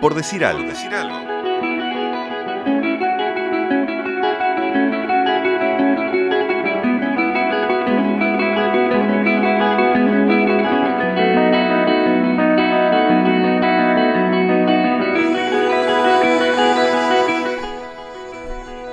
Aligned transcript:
por 0.00 0.14
decir 0.14 0.44
algo. 0.44 0.68
Decir 0.68 0.94
algo. 0.94 1.30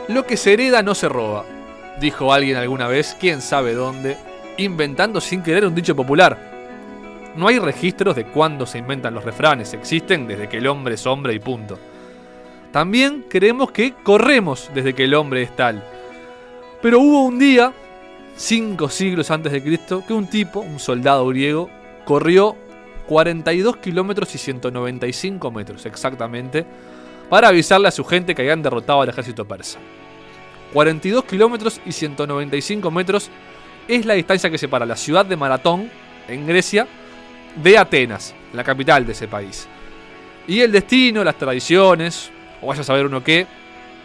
Lo 0.09 0.25
que 0.25 0.37
se 0.37 0.53
hereda 0.53 0.81
no 0.81 0.95
se 0.95 1.07
roba, 1.09 1.45
dijo 1.99 2.33
alguien 2.33 2.57
alguna 2.57 2.87
vez, 2.87 3.15
quién 3.19 3.41
sabe 3.41 3.73
dónde, 3.73 4.17
inventando 4.57 5.21
sin 5.21 5.43
querer 5.43 5.65
un 5.65 5.75
dicho 5.75 5.95
popular. 5.95 6.46
No 7.37 7.47
hay 7.47 7.59
registros 7.59 8.15
de 8.15 8.25
cuándo 8.25 8.65
se 8.65 8.79
inventan 8.79 9.13
los 9.13 9.23
refranes, 9.23 9.73
existen 9.73 10.27
desde 10.27 10.49
que 10.49 10.57
el 10.57 10.65
hombre 10.65 10.95
es 10.95 11.05
hombre 11.05 11.35
y 11.35 11.39
punto. 11.39 11.77
También 12.71 13.25
creemos 13.29 13.71
que 13.71 13.93
corremos 14.03 14.71
desde 14.73 14.93
que 14.93 15.03
el 15.03 15.13
hombre 15.13 15.43
es 15.43 15.55
tal. 15.55 15.83
Pero 16.81 16.99
hubo 16.99 17.25
un 17.25 17.37
día, 17.37 17.71
cinco 18.35 18.89
siglos 18.89 19.29
antes 19.29 19.51
de 19.51 19.61
Cristo, 19.61 20.03
que 20.07 20.13
un 20.13 20.27
tipo, 20.27 20.61
un 20.61 20.79
soldado 20.79 21.27
griego, 21.27 21.69
corrió 22.05 22.55
42 23.07 23.77
kilómetros 23.77 24.33
y 24.33 24.39
195 24.39 25.51
metros 25.51 25.85
exactamente 25.85 26.65
para 27.29 27.49
avisarle 27.49 27.87
a 27.87 27.91
su 27.91 28.03
gente 28.03 28.33
que 28.33 28.41
habían 28.41 28.63
derrotado 28.63 29.01
al 29.01 29.09
ejército 29.09 29.45
persa. 29.45 29.77
42 30.73 31.23
kilómetros 31.25 31.81
y 31.85 31.91
195 31.91 32.89
metros 32.89 33.29
es 33.87 34.05
la 34.05 34.15
distancia 34.15 34.49
que 34.49 34.57
separa 34.57 34.85
la 34.85 34.95
ciudad 34.95 35.25
de 35.25 35.37
Maratón, 35.37 35.89
en 36.27 36.45
Grecia, 36.45 36.87
de 37.61 37.77
Atenas, 37.77 38.33
la 38.53 38.63
capital 38.63 39.05
de 39.05 39.11
ese 39.11 39.27
país. 39.27 39.67
Y 40.47 40.61
el 40.61 40.71
destino, 40.71 41.23
las 41.23 41.37
tradiciones, 41.37 42.31
o 42.61 42.67
vaya 42.67 42.81
a 42.81 42.85
saber 42.85 43.05
uno 43.05 43.23
qué, 43.23 43.45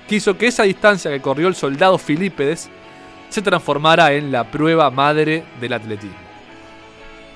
quiso 0.09 0.37
que 0.37 0.49
esa 0.49 0.65
distancia 0.65 1.11
que 1.11 1.21
corrió 1.21 1.49
el 1.49 1.55
soldado 1.55 1.99
Filípedes 1.99 2.69
se 3.29 3.43
transformara 3.43 4.13
en 4.13 4.33
la 4.33 4.51
prueba 4.51 4.91
madre 4.91 5.45
del 5.61 5.73
atletismo. 5.73 6.17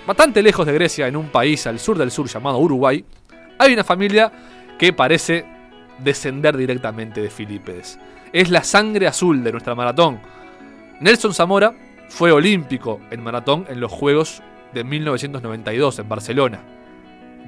Bastante 0.06 0.42
lejos 0.42 0.66
de 0.66 0.72
Grecia, 0.72 1.08
en 1.08 1.16
un 1.16 1.28
país 1.28 1.66
al 1.66 1.78
sur 1.78 1.98
del 1.98 2.10
sur 2.10 2.28
llamado 2.28 2.58
Uruguay, 2.58 3.04
hay 3.58 3.72
una 3.72 3.84
familia 3.84 4.30
que 4.78 4.92
parece 4.92 5.44
descender 5.98 6.56
directamente 6.56 7.20
de 7.20 7.30
Filípedes. 7.30 7.98
Es 8.32 8.50
la 8.50 8.62
sangre 8.62 9.06
azul 9.06 9.42
de 9.42 9.52
nuestra 9.52 9.74
maratón. 9.74 10.20
Nelson 11.00 11.32
Zamora 11.32 11.74
fue 12.08 12.32
olímpico 12.32 13.00
en 13.10 13.22
maratón 13.22 13.66
en 13.68 13.80
los 13.80 13.90
Juegos 13.90 14.42
de 14.76 14.84
1992 14.84 15.98
en 15.98 16.08
Barcelona. 16.08 16.60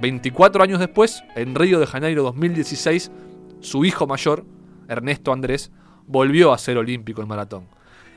24 0.01 0.63
años 0.63 0.81
después, 0.81 1.23
en 1.37 1.55
Río 1.55 1.79
de 1.79 1.87
Janeiro 1.87 2.23
2016, 2.23 3.13
su 3.61 3.85
hijo 3.85 4.07
mayor, 4.07 4.45
Ernesto 4.89 5.33
Andrés, 5.33 5.71
volvió 6.07 6.53
a 6.53 6.59
ser 6.59 6.79
olímpico 6.79 7.21
en 7.21 7.29
maratón. 7.29 7.67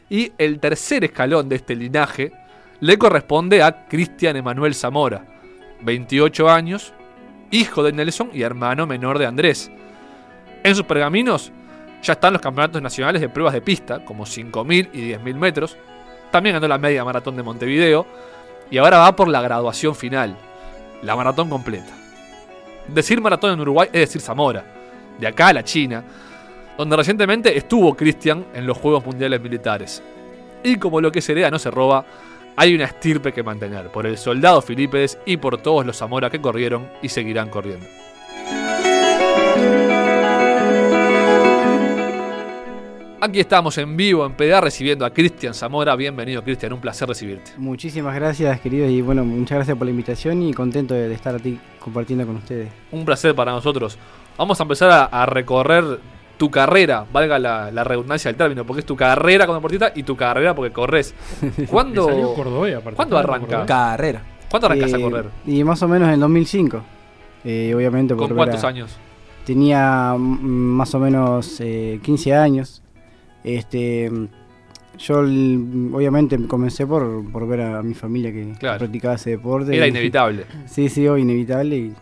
Y 0.09 0.31
el 0.37 0.59
tercer 0.59 1.03
escalón 1.03 1.49
de 1.49 1.57
este 1.57 1.75
linaje 1.75 2.31
le 2.79 2.97
corresponde 2.97 3.61
a 3.61 3.87
Cristian 3.87 4.37
Emanuel 4.37 4.73
Zamora, 4.73 5.25
28 5.81 6.49
años, 6.49 6.93
hijo 7.51 7.83
de 7.83 7.91
Nelson 7.91 8.29
y 8.33 8.43
hermano 8.43 8.87
menor 8.87 9.19
de 9.19 9.25
Andrés. 9.25 9.69
En 10.63 10.75
sus 10.75 10.85
pergaminos 10.85 11.51
ya 12.01 12.13
están 12.13 12.33
los 12.33 12.41
campeonatos 12.41 12.81
nacionales 12.81 13.21
de 13.21 13.29
pruebas 13.29 13.53
de 13.53 13.61
pista, 13.61 14.05
como 14.05 14.25
5.000 14.25 14.89
y 14.93 15.11
10.000 15.11 15.35
metros. 15.35 15.77
También 16.31 16.55
ganó 16.55 16.67
la 16.67 16.77
media 16.77 17.03
maratón 17.03 17.35
de 17.35 17.43
Montevideo. 17.43 18.05
Y 18.72 18.77
ahora 18.77 19.00
va 19.00 19.16
por 19.16 19.27
la 19.27 19.41
graduación 19.41 19.94
final, 19.94 20.38
la 21.03 21.16
maratón 21.16 21.50
completa. 21.50 21.94
Decir 22.88 23.22
maratón 23.22 23.52
en 23.52 23.59
Uruguay 23.59 23.89
es 23.91 24.00
decir 24.00 24.22
Zamora, 24.22 24.63
de 25.19 25.28
acá 25.28 25.50
a 25.50 25.53
la 25.53 25.63
China, 25.63 26.03
donde 26.78 26.95
recientemente 26.95 27.55
estuvo 27.55 27.94
Cristian 27.95 28.45
en 28.53 28.66
los 28.66 28.78
Juegos 28.78 29.05
Mundiales 29.05 29.41
Militares. 29.41 30.02
Y 30.63 30.78
como 30.78 31.02
lo 31.02 31.11
que 31.11 31.22
se 31.22 31.33
hereda 31.33 31.51
no 31.51 31.59
se 31.59 31.69
roba, 31.69 32.06
hay 32.56 32.73
una 32.73 32.85
estirpe 32.85 33.34
que 33.34 33.44
mantener 33.44 33.90
por 33.90 34.06
el 34.06 34.18
soldado 34.18 34.62
Filipides 34.62 35.18
y 35.25 35.35
por 35.35 35.57
todos 35.62 35.85
los 35.85 35.97
Zamora 35.97 36.29
que 36.29 36.41
corrieron 36.41 36.88
y 37.01 37.09
seguirán 37.09 37.50
corriendo. 37.50 37.85
Aquí 43.23 43.39
estamos 43.39 43.77
en 43.77 43.95
vivo 43.95 44.25
en 44.25 44.33
PDA 44.33 44.61
recibiendo 44.61 45.05
a 45.05 45.11
Cristian 45.11 45.53
Zamora. 45.53 45.95
Bienvenido, 45.95 46.43
Cristian, 46.43 46.73
un 46.73 46.81
placer 46.81 47.07
recibirte. 47.07 47.51
Muchísimas 47.55 48.15
gracias, 48.15 48.59
queridos, 48.61 48.89
y 48.89 49.03
bueno, 49.03 49.23
muchas 49.23 49.57
gracias 49.57 49.77
por 49.77 49.85
la 49.85 49.91
invitación 49.91 50.41
y 50.41 50.51
contento 50.55 50.95
de, 50.95 51.13
estar 51.13 51.35
aquí 51.35 51.59
compartiendo 51.79 52.25
con 52.25 52.37
ustedes. 52.37 52.71
Un 52.91 53.05
placer 53.05 53.35
para 53.35 53.51
nosotros. 53.51 53.95
Vamos 54.39 54.59
a 54.59 54.63
empezar 54.63 54.89
a, 54.89 55.03
a 55.05 55.27
recorrer 55.27 55.99
tu 56.37 56.49
carrera, 56.49 57.05
valga 57.13 57.37
la, 57.37 57.69
la, 57.69 57.83
redundancia 57.83 58.29
del 58.29 58.37
término, 58.39 58.65
porque 58.65 58.79
es 58.79 58.87
tu 58.87 58.95
carrera 58.95 59.45
como 59.45 59.59
deportista 59.59 59.91
y 59.93 60.01
tu 60.01 60.15
carrera 60.15 60.55
porque 60.55 60.73
corres. 60.73 61.13
¿Cuándo, 61.69 62.33
¿cuándo 62.95 63.19
arranca? 63.19 63.67
Carrera. 63.67 64.23
¿Cuándo 64.49 64.65
arrancas 64.65 64.93
eh, 64.93 64.95
a 64.95 64.99
correr? 64.99 65.25
Y 65.45 65.63
más 65.63 65.79
o 65.83 65.88
menos 65.88 66.07
en 66.07 66.15
el 66.15 66.19
2005. 66.21 66.81
Eh, 67.43 67.71
obviamente 67.75 68.15
¿Con 68.15 68.33
cuántos 68.33 68.63
años? 68.63 68.97
Tenía 69.45 70.15
más 70.17 70.95
o 70.95 70.99
menos 70.99 71.57
eh, 71.59 71.99
15 72.01 72.33
años. 72.33 72.81
Este, 73.44 74.12
yo 74.97 75.19
obviamente 75.19 76.38
comencé 76.47 76.85
por, 76.85 77.29
por 77.31 77.47
ver 77.47 77.62
a 77.62 77.81
mi 77.81 77.94
familia 77.94 78.31
que 78.31 78.53
practicaba 78.59 79.16
ese 79.16 79.31
deporte. 79.31 79.75
Era 79.75 79.88
inevitable. 79.88 80.46
Sí, 80.68 80.90
sí, 80.90 81.06
inevitable. 81.06 81.75
Y, 81.78 81.94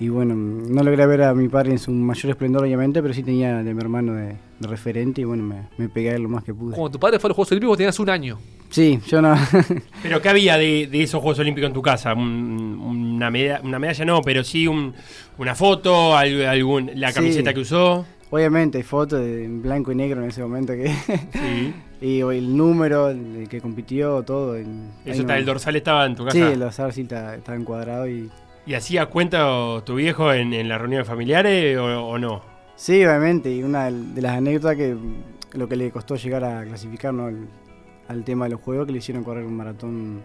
y, 0.00 0.08
bueno, 0.08 0.34
no 0.34 0.82
logré 0.82 1.06
ver 1.06 1.22
a 1.22 1.34
mi 1.34 1.48
padre 1.48 1.72
en 1.72 1.78
su 1.78 1.90
mayor 1.90 2.30
esplendor, 2.30 2.62
obviamente, 2.62 3.02
pero 3.02 3.14
sí 3.14 3.22
tenía 3.22 3.62
de 3.62 3.74
mi 3.74 3.80
hermano 3.80 4.14
de, 4.14 4.36
referente 4.60 5.20
y 5.20 5.24
bueno, 5.24 5.42
me, 5.42 5.68
me, 5.76 5.88
pegué 5.88 6.18
lo 6.18 6.28
más 6.28 6.44
que 6.44 6.54
pude. 6.54 6.74
Como 6.74 6.90
tu 6.90 6.98
padre 6.98 7.18
fue 7.18 7.28
a 7.28 7.30
los 7.30 7.36
Juegos 7.36 7.52
Olímpicos, 7.52 7.76
tenías 7.78 7.98
un 7.98 8.10
año. 8.10 8.38
Sí, 8.70 8.98
yo 9.06 9.22
no. 9.22 9.36
¿Pero 10.02 10.20
qué 10.20 10.28
había 10.28 10.56
de, 10.58 10.88
de, 10.90 11.02
esos 11.02 11.20
Juegos 11.20 11.38
Olímpicos 11.38 11.68
en 11.68 11.74
tu 11.74 11.82
casa? 11.82 12.14
una, 12.14 13.30
medalla, 13.30 13.60
una 13.62 13.78
medalla 13.78 14.04
no, 14.04 14.20
pero 14.22 14.42
sí 14.42 14.66
un, 14.66 14.94
una 15.38 15.54
foto, 15.54 16.16
algún, 16.16 16.90
la 16.94 17.12
camiseta 17.12 17.54
que 17.54 17.60
usó. 17.60 18.04
Obviamente 18.34 18.78
hay 18.78 18.82
fotos 18.82 19.20
en 19.20 19.62
blanco 19.62 19.92
y 19.92 19.94
negro 19.94 20.20
en 20.20 20.28
ese 20.28 20.42
momento 20.42 20.72
que 20.72 20.88
sí. 20.88 21.72
y 22.00 22.18
el 22.18 22.56
número 22.56 23.10
el 23.10 23.46
que 23.48 23.60
compitió, 23.60 24.24
todo. 24.24 24.56
En, 24.56 24.90
Eso 25.04 25.20
está, 25.20 25.38
el 25.38 25.44
dorsal 25.44 25.76
estaba 25.76 26.04
en 26.04 26.16
tu 26.16 26.24
casa. 26.24 26.36
Sí, 26.36 26.42
el 26.42 26.58
dorsal 26.58 26.92
sí 26.92 27.02
estaba, 27.02 27.36
encuadrado 27.54 28.08
y. 28.08 28.32
¿Y 28.66 28.74
hacía 28.74 29.06
cuenta 29.06 29.46
tu 29.84 29.94
viejo 29.94 30.32
en, 30.32 30.52
en 30.52 30.68
las 30.68 30.80
reuniones 30.80 31.06
familiares 31.06 31.78
o, 31.78 32.18
no? 32.18 32.42
Sí, 32.74 33.04
obviamente, 33.04 33.54
y 33.54 33.62
una 33.62 33.88
de 33.88 34.20
las 34.20 34.32
anécdotas 34.36 34.78
que 34.78 34.96
lo 35.52 35.68
que 35.68 35.76
le 35.76 35.92
costó 35.92 36.16
llegar 36.16 36.42
a 36.42 36.64
clasificar 36.64 37.14
¿no? 37.14 37.30
al 38.08 38.24
tema 38.24 38.46
de 38.46 38.50
los 38.50 38.60
juegos, 38.62 38.86
que 38.86 38.92
le 38.94 38.98
hicieron 38.98 39.22
correr 39.22 39.44
un 39.44 39.56
maratón 39.56 40.22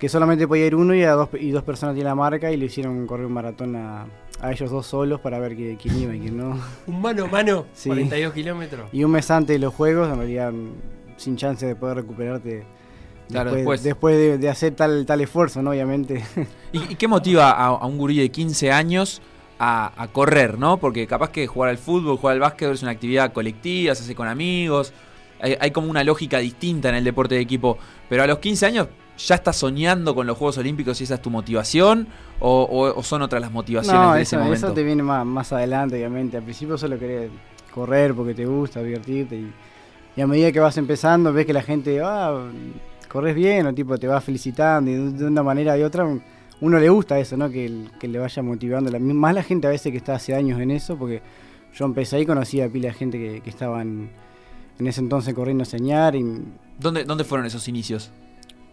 que 0.00 0.08
solamente 0.08 0.48
podía 0.48 0.66
ir 0.66 0.74
uno 0.74 0.94
y, 0.94 1.02
a 1.02 1.12
dos, 1.12 1.28
y 1.38 1.50
dos 1.50 1.62
personas 1.62 1.94
tiene 1.94 2.08
la 2.08 2.14
marca 2.14 2.50
y 2.50 2.56
le 2.56 2.64
hicieron 2.64 3.06
correr 3.06 3.26
un 3.26 3.34
maratón 3.34 3.76
a, 3.76 4.06
a 4.40 4.50
ellos 4.50 4.70
dos 4.70 4.86
solos 4.86 5.20
para 5.20 5.38
ver 5.38 5.54
quién 5.54 5.78
iba 5.98 6.16
y 6.16 6.20
quién 6.20 6.38
no. 6.38 6.58
Un 6.86 7.02
mano 7.02 7.26
a 7.26 7.28
mano, 7.28 7.66
42 7.84 8.32
kilómetros. 8.32 8.88
Y 8.92 9.04
un 9.04 9.10
mes 9.10 9.30
antes 9.30 9.54
de 9.54 9.58
los 9.58 9.74
juegos, 9.74 10.08
en 10.10 10.16
realidad 10.16 10.52
sin 11.18 11.36
chance 11.36 11.66
de 11.66 11.76
poder 11.76 11.98
recuperarte 11.98 12.64
después, 13.28 13.82
después, 13.82 14.40
de, 14.40 14.48
hacer 14.48 14.74
tal, 14.74 15.04
tal 15.04 15.20
esfuerzo, 15.20 15.60
¿no? 15.60 15.70
Obviamente. 15.70 16.24
¿Y, 16.72 16.94
qué 16.94 17.06
motiva 17.06 17.50
a, 17.50 17.84
un 17.84 17.98
gurí 17.98 18.16
de 18.16 18.30
15 18.30 18.72
años 18.72 19.20
a, 19.58 20.08
correr, 20.14 20.58
¿no? 20.58 20.78
Porque 20.78 21.06
capaz 21.06 21.28
que 21.28 21.46
jugar 21.46 21.68
al 21.68 21.76
fútbol, 21.76 22.16
jugar 22.16 22.32
al 22.34 22.40
básquet 22.40 22.70
es 22.70 22.82
una 22.82 22.92
actividad 22.92 23.34
colectiva, 23.34 23.94
se 23.94 24.04
hace 24.04 24.14
con 24.14 24.28
amigos, 24.28 24.94
hay, 25.42 25.58
hay 25.60 25.70
como 25.72 25.90
una 25.90 26.02
lógica 26.04 26.38
distinta 26.38 26.88
en 26.88 26.94
el 26.94 27.04
deporte 27.04 27.34
de 27.34 27.42
equipo, 27.42 27.76
pero 28.08 28.22
a 28.22 28.26
los 28.26 28.38
15 28.38 28.64
años 28.64 28.88
ya 29.26 29.34
estás 29.34 29.56
soñando 29.56 30.14
con 30.14 30.26
los 30.26 30.36
Juegos 30.36 30.58
Olímpicos 30.58 31.00
y 31.00 31.04
esa 31.04 31.14
es 31.14 31.22
tu 31.22 31.30
motivación? 31.30 32.08
¿O, 32.40 33.00
son 33.02 33.22
otras 33.22 33.40
las 33.40 33.52
motivaciones 33.52 34.14
de 34.14 34.22
ese 34.22 34.36
momento? 34.36 34.66
Eso 34.66 34.72
te 34.72 34.82
viene 34.82 35.02
más, 35.02 35.26
más 35.26 35.52
adelante, 35.52 35.96
obviamente. 35.96 36.36
Al 36.36 36.42
principio 36.42 36.78
solo 36.78 36.98
querés 36.98 37.30
correr 37.74 38.14
porque 38.14 38.34
te 38.34 38.46
gusta, 38.46 38.82
divertirte. 38.82 39.36
Y, 39.36 40.20
a 40.20 40.26
medida 40.26 40.52
que 40.52 40.60
vas 40.60 40.76
empezando, 40.76 41.32
ves 41.32 41.46
que 41.46 41.52
la 41.52 41.62
gente, 41.62 42.00
ah, 42.02 42.50
corres 43.08 43.34
bien, 43.34 43.66
o 43.66 43.74
tipo 43.74 43.96
te 43.96 44.06
va 44.06 44.20
felicitando. 44.20 44.90
Y 44.90 45.12
de, 45.12 45.24
una 45.24 45.42
manera 45.42 45.76
u 45.76 45.84
otra, 45.84 46.06
uno 46.60 46.78
le 46.78 46.88
gusta 46.88 47.18
eso, 47.18 47.36
¿no? 47.36 47.50
Que, 47.50 47.86
que 47.98 48.08
le 48.08 48.18
vaya 48.18 48.42
motivando. 48.42 48.98
más 49.00 49.34
la 49.34 49.42
gente 49.42 49.66
a 49.66 49.70
veces 49.70 49.92
que 49.92 49.98
está 49.98 50.14
hace 50.14 50.34
años 50.34 50.60
en 50.60 50.70
eso, 50.70 50.96
porque 50.96 51.22
yo 51.74 51.84
empecé 51.84 52.16
ahí, 52.16 52.26
conocí 52.26 52.60
a 52.60 52.68
pila 52.68 52.88
de 52.88 52.94
gente 52.94 53.18
que, 53.18 53.40
que 53.40 53.50
estaban 53.50 54.10
en 54.78 54.86
ese 54.86 55.00
entonces 55.00 55.32
corriendo 55.34 55.62
a 55.62 55.66
señar. 55.66 56.16
Y... 56.16 56.24
¿Dónde, 56.78 57.04
¿Dónde 57.04 57.24
fueron 57.24 57.46
esos 57.46 57.68
inicios? 57.68 58.10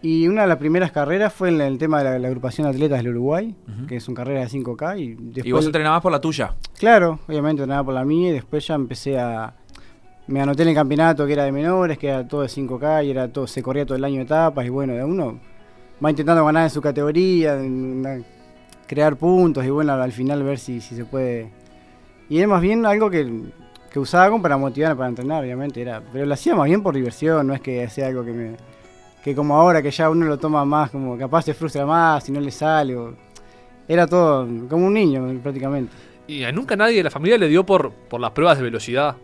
Y 0.00 0.28
una 0.28 0.42
de 0.42 0.48
las 0.48 0.58
primeras 0.58 0.92
carreras 0.92 1.32
fue 1.32 1.48
en 1.48 1.60
el 1.60 1.76
tema 1.76 2.02
de 2.02 2.18
la, 2.18 2.28
agrupación 2.28 2.66
de 2.66 2.76
atletas 2.76 2.98
del 2.98 3.08
Uruguay, 3.08 3.54
que 3.88 3.98
son 3.98 4.14
carreras 4.14 4.52
de 4.52 4.58
5K. 4.58 5.00
Y, 5.00 5.14
después, 5.14 5.46
¿Y 5.46 5.52
vos 5.52 5.66
entrenabas 5.66 6.00
por 6.00 6.12
la 6.12 6.20
tuya? 6.20 6.54
Claro, 6.78 7.18
obviamente 7.26 7.62
entrenaba 7.62 7.84
por 7.84 7.94
la 7.94 8.04
mía 8.04 8.30
y 8.30 8.32
después 8.32 8.66
ya 8.66 8.74
empecé 8.74 9.18
a... 9.18 9.54
Me 10.28 10.40
anoté 10.40 10.62
en 10.62 10.68
el 10.68 10.74
campeonato 10.74 11.26
que 11.26 11.32
era 11.32 11.44
de 11.44 11.52
menores, 11.52 11.98
que 11.98 12.08
era 12.08 12.28
todo 12.28 12.42
de 12.42 12.48
5K 12.48 13.06
y 13.06 13.10
era 13.10 13.32
todo, 13.32 13.46
se 13.46 13.62
corría 13.62 13.86
todo 13.86 13.96
el 13.96 14.04
año 14.04 14.20
etapas 14.20 14.64
y 14.66 14.68
bueno, 14.68 14.92
de 14.92 15.02
uno 15.02 15.40
va 16.04 16.10
intentando 16.10 16.44
ganar 16.44 16.64
en 16.64 16.70
su 16.70 16.80
categoría. 16.80 17.58
crear 18.86 19.16
puntos 19.16 19.64
y 19.64 19.70
bueno, 19.70 19.92
al 19.94 20.12
final 20.12 20.42
ver 20.42 20.58
si, 20.58 20.80
si 20.80 20.94
se 20.94 21.04
puede. 21.04 21.50
Y 22.28 22.40
es 22.40 22.48
más 22.48 22.60
bien 22.60 22.84
algo 22.86 23.10
que, 23.10 23.26
que 23.90 23.98
usaba 23.98 24.30
como 24.30 24.42
para 24.42 24.56
motivar, 24.56 24.96
para 24.96 25.08
entrenar, 25.08 25.42
obviamente. 25.42 25.80
Era, 25.80 26.02
pero 26.12 26.26
lo 26.26 26.34
hacía 26.34 26.54
más 26.54 26.66
bien 26.66 26.82
por 26.82 26.94
diversión, 26.94 27.46
no 27.46 27.54
es 27.54 27.60
que 27.60 27.88
sea 27.88 28.08
algo 28.08 28.24
que 28.24 28.32
me. 28.32 28.56
Que 29.22 29.34
como 29.34 29.54
ahora 29.56 29.82
que 29.82 29.90
ya 29.90 30.08
uno 30.10 30.26
lo 30.26 30.38
toma 30.38 30.64
más, 30.64 30.90
como 30.90 31.16
capaz 31.18 31.42
se 31.42 31.54
frustra 31.54 31.84
más 31.86 32.24
si 32.24 32.32
no 32.32 32.40
le 32.40 32.50
sale. 32.50 32.96
o- 32.96 33.14
era 33.86 34.06
todo 34.06 34.46
como 34.68 34.86
un 34.86 34.92
niño 34.94 35.26
prácticamente. 35.42 35.92
Y 36.26 36.44
a 36.44 36.52
nunca 36.52 36.76
nadie 36.76 36.98
de 36.98 37.04
la 37.04 37.10
familia 37.10 37.38
le 37.38 37.48
dio 37.48 37.64
por, 37.64 37.90
por 37.90 38.20
las 38.20 38.32
pruebas 38.32 38.58
de 38.58 38.64
velocidad. 38.64 39.16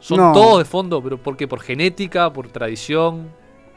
Son 0.00 0.18
No. 0.18 0.32
todos 0.32 0.58
de 0.58 0.64
fondo, 0.64 1.00
pero 1.02 1.18
¿por 1.18 1.36
qué? 1.36 1.46
¿Por 1.46 1.60
genética? 1.60 2.32
¿Por 2.32 2.48
tradición? 2.48 3.28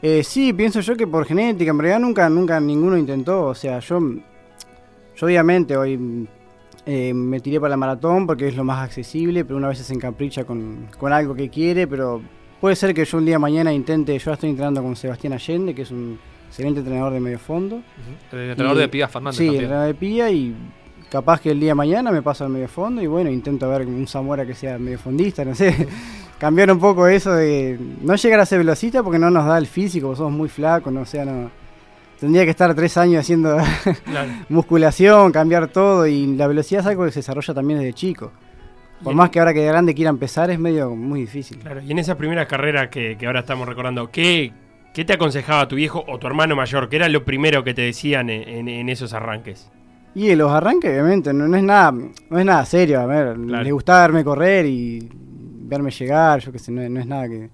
Eh, 0.02 0.24
sí, 0.24 0.52
pienso 0.52 0.80
yo 0.80 0.96
que 0.96 1.06
por 1.06 1.24
genética, 1.26 1.70
en 1.70 1.78
realidad 1.78 2.00
nunca, 2.00 2.28
nunca 2.28 2.58
ninguno 2.58 2.96
intentó. 2.98 3.44
O 3.46 3.54
sea, 3.54 3.78
yo, 3.78 4.00
yo 5.16 5.26
obviamente 5.26 5.76
hoy 5.76 6.26
eh, 6.86 7.14
me 7.14 7.38
tiré 7.38 7.60
para 7.60 7.70
la 7.70 7.76
maratón 7.76 8.26
porque 8.26 8.48
es 8.48 8.56
lo 8.56 8.64
más 8.64 8.82
accesible, 8.82 9.44
pero 9.44 9.56
una 9.58 9.68
vez 9.68 9.78
se 9.78 9.94
encapricha 9.94 10.42
con, 10.44 10.88
con 10.98 11.12
algo 11.12 11.34
que 11.36 11.48
quiere, 11.50 11.86
pero 11.86 12.20
puede 12.62 12.76
ser 12.76 12.94
que 12.94 13.04
yo 13.04 13.18
un 13.18 13.24
día 13.26 13.38
mañana 13.40 13.72
intente, 13.72 14.16
yo 14.18 14.32
estoy 14.32 14.50
entrenando 14.50 14.82
con 14.82 14.94
Sebastián 14.96 15.32
Allende, 15.32 15.74
que 15.74 15.82
es 15.82 15.90
un 15.90 16.16
excelente 16.48 16.78
entrenador 16.80 17.12
de 17.12 17.18
medio 17.20 17.38
fondo. 17.40 17.82
El 18.30 18.50
entrenador 18.50 18.78
Y- 18.78 18.80
de 18.82 18.88
Pía 18.88 19.08
Fernández 19.08 19.36
Sí, 19.38 19.44
también. 19.46 19.64
entrenador 19.64 19.88
de 19.88 19.94
Pía 19.94 20.30
y 20.30 20.54
capaz 21.10 21.40
que 21.40 21.50
el 21.50 21.58
día 21.60 21.70
de 21.70 21.74
mañana 21.74 22.10
me 22.12 22.22
paso 22.22 22.44
al 22.44 22.50
medio 22.50 22.68
fondo 22.68 23.02
y 23.02 23.06
bueno, 23.08 23.30
intento 23.30 23.68
ver 23.68 23.84
un 23.86 24.06
Zamora 24.06 24.46
que 24.46 24.54
sea 24.54 24.78
medio 24.78 24.98
fondista, 24.98 25.44
no 25.44 25.54
sé. 25.54 25.88
Cambiar 26.38 26.72
un 26.72 26.78
poco 26.80 27.06
eso 27.06 27.32
de 27.34 27.78
no 28.00 28.14
llegar 28.16 28.40
a 28.40 28.46
ser 28.46 28.58
velocista 28.58 29.02
porque 29.02 29.18
no 29.18 29.28
nos 29.30 29.44
da 29.46 29.58
el 29.58 29.66
físico, 29.66 30.14
somos 30.16 30.32
muy 30.32 30.48
flacos, 30.48 30.92
no 30.92 31.00
o 31.02 31.06
sea, 31.06 31.24
no. 31.24 31.50
Tendría 32.20 32.44
que 32.44 32.50
estar 32.50 32.72
tres 32.76 32.96
años 32.96 33.20
haciendo 33.20 33.56
Claro. 34.04 34.30
musculación, 34.48 35.32
cambiar 35.32 35.66
todo 35.68 36.06
y 36.06 36.26
la 36.36 36.46
velocidad 36.46 36.82
es 36.82 36.86
algo 36.86 37.04
que 37.04 37.10
se 37.10 37.18
desarrolla 37.18 37.52
también 37.54 37.80
desde 37.80 37.92
chico. 37.92 38.30
Por 39.02 39.14
más 39.14 39.30
que 39.30 39.38
ahora 39.40 39.52
que 39.52 39.60
de 39.60 39.66
grande 39.66 39.94
quiera 39.94 40.10
empezar 40.10 40.50
es 40.50 40.58
medio 40.58 40.90
muy 40.94 41.20
difícil. 41.22 41.58
Claro, 41.58 41.80
y 41.82 41.90
en 41.90 41.98
esas 41.98 42.16
primeras 42.16 42.46
carreras 42.46 42.88
que, 42.88 43.16
que 43.18 43.26
ahora 43.26 43.40
estamos 43.40 43.66
recordando, 43.68 44.10
¿qué, 44.10 44.52
qué 44.94 45.04
te 45.04 45.12
aconsejaba 45.14 45.66
tu 45.68 45.76
viejo 45.76 46.04
o 46.06 46.18
tu 46.18 46.26
hermano 46.26 46.54
mayor? 46.56 46.88
¿Qué 46.88 46.96
era 46.96 47.08
lo 47.08 47.24
primero 47.24 47.64
que 47.64 47.74
te 47.74 47.82
decían 47.82 48.30
en, 48.30 48.48
en- 48.48 48.68
en 48.68 48.88
esos 48.88 49.12
arranques? 49.12 49.70
Y 50.14 50.30
en 50.30 50.38
los 50.38 50.50
arranques, 50.52 50.90
obviamente, 50.90 51.32
no, 51.32 51.48
no 51.48 51.56
es 51.56 51.62
nada, 51.62 51.90
no 51.92 52.38
es 52.38 52.44
nada 52.44 52.64
serio. 52.66 53.00
A 53.00 53.06
ver, 53.06 53.34
Claro. 53.46 53.64
le 53.64 53.72
gustaba 53.72 54.02
verme 54.02 54.22
correr 54.22 54.66
y 54.66 55.08
verme 55.64 55.90
llegar, 55.90 56.40
yo 56.40 56.52
qué 56.52 56.58
sé, 56.58 56.70
no, 56.70 56.86
no 56.88 57.00
es 57.00 57.06
nada 57.06 57.28
que. 57.28 57.48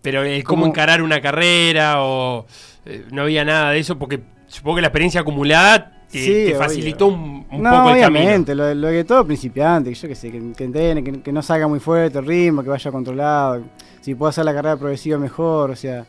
Pero 0.00 0.22
cómo 0.22 0.62
¿Cómo? 0.62 0.66
encarar 0.66 1.00
una 1.02 1.20
carrera 1.20 2.02
o 2.02 2.46
eh, 2.86 3.04
no 3.12 3.22
había 3.22 3.44
nada 3.44 3.70
de 3.70 3.78
eso 3.78 3.98
porque 3.98 4.20
supongo 4.48 4.76
que 4.76 4.80
la 4.82 4.88
experiencia 4.88 5.20
acumulada 5.20 5.91
te, 6.12 6.18
Sí, 6.24 6.44
te 6.52 6.54
facilitó 6.54 7.06
un, 7.08 7.46
un 7.50 7.62
no, 7.62 7.70
poco 7.70 7.90
el 7.94 8.00
camino. 8.02 8.20
obviamente, 8.20 8.54
lo, 8.54 8.74
lo 8.74 8.88
que 8.90 9.04
todo 9.04 9.24
principiante, 9.26 9.90
que 9.90 9.94
yo 9.96 10.08
qué 10.08 10.14
sé, 10.14 10.30
que, 10.30 10.52
que 10.56 10.64
entrene, 10.64 11.02
que, 11.02 11.20
que 11.22 11.32
no 11.32 11.42
salga 11.42 11.66
muy 11.66 11.80
fuerte 11.80 12.18
el 12.18 12.26
ritmo, 12.26 12.62
que 12.62 12.68
vaya 12.68 12.90
controlado, 12.92 13.62
si 14.00 14.14
puedo 14.14 14.28
hacer 14.30 14.44
la 14.44 14.52
carrera 14.54 14.76
progresiva 14.76 15.18
mejor, 15.18 15.70
o 15.70 15.76
sea, 15.76 16.04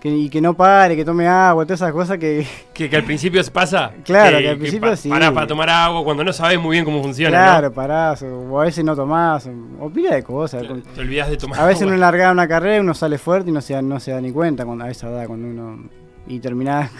que, 0.00 0.08
y 0.08 0.30
que 0.30 0.40
no 0.40 0.54
pare, 0.54 0.96
que 0.96 1.04
tome 1.04 1.28
agua, 1.28 1.64
todas 1.66 1.80
esas 1.80 1.92
cosas 1.92 2.16
que, 2.18 2.46
Que, 2.72 2.88
que 2.88 2.96
al 2.96 3.04
principio 3.04 3.44
se 3.44 3.50
pasa. 3.50 3.90
Claro, 4.02 4.38
que 4.38 4.48
al 4.48 4.56
principio 4.56 4.88
pa- 4.88 4.96
sí. 4.96 5.10
Parás 5.10 5.30
para 5.32 5.46
tomar 5.46 5.68
agua 5.68 6.02
cuando 6.02 6.24
no 6.24 6.32
sabes 6.32 6.58
muy 6.58 6.76
bien 6.76 6.84
cómo 6.86 7.02
funciona. 7.02 7.36
claro, 7.36 7.70
parás, 7.72 8.22
o, 8.22 8.26
o 8.50 8.58
a 8.60 8.64
veces 8.64 8.82
no 8.82 8.96
tomás, 8.96 9.46
o, 9.46 9.84
o 9.84 9.90
pila 9.90 10.14
de 10.14 10.22
cosas. 10.22 10.62
¿no? 10.62 10.78
Te 10.80 11.00
olvidas 11.02 11.28
de 11.28 11.36
tomar 11.36 11.60
A 11.60 11.66
veces 11.66 11.82
agua. 11.82 11.92
uno 11.94 12.00
larga 12.00 12.32
una 12.32 12.48
carrera 12.48 12.78
y 12.78 12.80
uno 12.80 12.94
sale 12.94 13.18
fuerte 13.18 13.50
y 13.50 13.52
no 13.52 13.60
se, 13.60 13.80
no 13.82 14.00
se 14.00 14.12
da 14.12 14.20
ni 14.22 14.32
cuenta 14.32 14.64
cuando, 14.64 14.84
a 14.86 14.90
esa 14.90 15.08
edad, 15.10 15.26
cuando 15.26 15.48
uno... 15.48 15.84
Y 16.30 16.38
terminás 16.38 16.90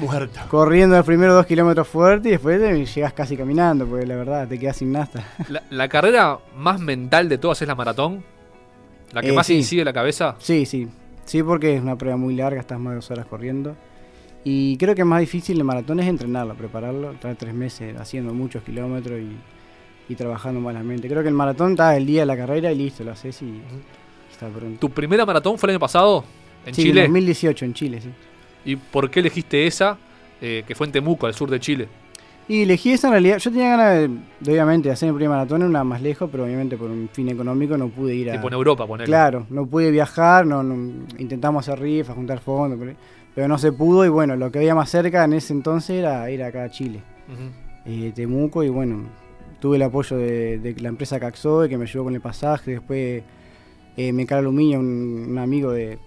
muerto. 0.00 0.38
corriendo 0.48 0.96
los 0.96 1.04
primeros 1.04 1.34
dos 1.34 1.46
kilómetros 1.46 1.88
fuerte 1.88 2.28
y 2.28 2.32
después 2.32 2.60
te 2.60 2.84
llegás 2.86 3.12
casi 3.12 3.36
caminando, 3.36 3.84
porque 3.86 4.06
la 4.06 4.14
verdad 4.16 4.46
te 4.48 4.58
quedás 4.58 4.76
sin 4.76 4.92
nasta. 4.92 5.24
La, 5.48 5.62
la 5.70 5.88
carrera 5.88 6.38
más 6.56 6.78
mental 6.80 7.28
de 7.28 7.36
todas 7.38 7.60
es 7.62 7.66
la 7.68 7.74
maratón. 7.74 8.22
La 9.12 9.22
que 9.22 9.30
Eh, 9.30 9.32
más 9.32 9.46
sí. 9.46 9.56
incide 9.56 9.84
la 9.84 9.92
cabeza. 9.92 10.36
Sí, 10.38 10.66
sí. 10.66 10.86
Sí, 11.24 11.42
porque 11.42 11.74
es 11.74 11.82
una 11.82 11.96
prueba 11.96 12.16
muy 12.16 12.36
larga, 12.36 12.60
estás 12.60 12.78
más 12.78 12.92
de 12.92 12.94
dos 12.96 13.10
horas 13.10 13.26
corriendo. 13.26 13.76
Y 14.44 14.76
creo 14.76 14.94
que 14.94 15.04
más 15.04 15.18
difícil 15.18 15.56
el 15.58 15.64
maratón 15.64 15.98
es 15.98 16.06
entrenarlo, 16.06 16.54
prepararlo, 16.54 17.10
estar 17.10 17.34
tres 17.34 17.52
meses 17.52 17.98
haciendo 18.00 18.32
muchos 18.32 18.62
kilómetros 18.62 19.18
y, 19.20 19.36
y 20.12 20.14
trabajando 20.14 20.60
malamente. 20.60 21.08
Creo 21.08 21.22
que 21.22 21.28
el 21.28 21.34
maratón 21.34 21.72
está 21.72 21.96
el 21.96 22.06
día 22.06 22.20
de 22.20 22.26
la 22.26 22.36
carrera 22.36 22.70
y 22.70 22.76
listo, 22.76 23.02
lo 23.02 23.10
haces 23.10 23.42
y 23.42 23.60
está 24.30 24.46
pronto. 24.48 24.78
¿Tu 24.78 24.90
primera 24.90 25.26
maratón 25.26 25.58
fue 25.58 25.66
el 25.68 25.70
año 25.74 25.80
pasado? 25.80 26.24
¿En 26.64 26.74
sí, 26.74 26.82
Chile? 26.84 27.00
En 27.00 27.06
2018 27.12 27.64
en 27.64 27.74
Chile, 27.74 28.00
sí. 28.00 28.10
¿Y 28.66 28.76
por 28.76 29.10
qué 29.10 29.20
elegiste 29.20 29.66
esa? 29.66 29.96
eh, 30.42 30.64
que 30.66 30.74
fue 30.74 30.86
en 30.86 30.92
Temuco, 30.92 31.26
al 31.26 31.32
sur 31.32 31.48
de 31.48 31.58
Chile. 31.58 31.88
Y 32.46 32.62
elegí 32.62 32.92
esa 32.92 33.08
en 33.08 33.12
realidad. 33.12 33.38
Yo 33.38 33.50
tenía 33.50 33.70
ganas 33.70 33.94
de, 33.94 34.08
de, 34.40 34.52
obviamente, 34.52 34.88
de 34.88 34.92
hacer 34.92 35.08
mi 35.10 35.14
primer 35.16 35.30
maratón, 35.30 35.62
una 35.62 35.82
más 35.82 36.02
lejos, 36.02 36.28
pero 36.30 36.44
obviamente 36.44 36.76
por 36.76 36.90
un 36.90 37.08
fin 37.10 37.28
económico 37.30 37.78
no 37.78 37.88
pude 37.88 38.14
ir 38.14 38.30
a. 38.30 38.34
Tipo 38.34 38.48
en 38.48 38.54
Europa, 38.54 38.86
ponerle. 38.86 39.10
Claro, 39.10 39.46
no 39.48 39.66
pude 39.66 39.90
viajar, 39.90 40.46
no, 40.46 40.62
no- 40.62 41.06
intentamos 41.18 41.66
hacer 41.66 41.80
rifas, 41.80 42.14
juntar 42.14 42.38
fondos, 42.40 42.78
pero, 42.78 42.92
pero 43.34 43.48
no 43.48 43.56
se 43.56 43.72
pudo. 43.72 44.04
Y 44.04 44.10
bueno, 44.10 44.36
lo 44.36 44.52
que 44.52 44.58
había 44.58 44.74
más 44.74 44.90
cerca 44.90 45.24
en 45.24 45.32
ese 45.32 45.54
entonces 45.54 45.96
era 45.96 46.30
ir 46.30 46.42
acá 46.42 46.64
a 46.64 46.70
Chile, 46.70 47.00
eh, 47.86 48.12
Temuco. 48.14 48.62
Y 48.62 48.68
bueno, 48.68 49.04
tuve 49.58 49.76
el 49.76 49.82
apoyo 49.82 50.16
de, 50.18 50.58
de 50.58 50.74
la 50.80 50.90
empresa 50.90 51.18
Caxoe 51.18 51.68
que 51.68 51.78
me 51.78 51.84
ayudó 51.84 52.04
con 52.04 52.14
el 52.14 52.20
pasaje. 52.20 52.72
Después 52.72 53.22
eh, 53.96 54.12
Mecal 54.12 54.38
Aluminio, 54.40 54.78
un, 54.80 55.26
un 55.30 55.38
amigo 55.38 55.72
de 55.72 55.98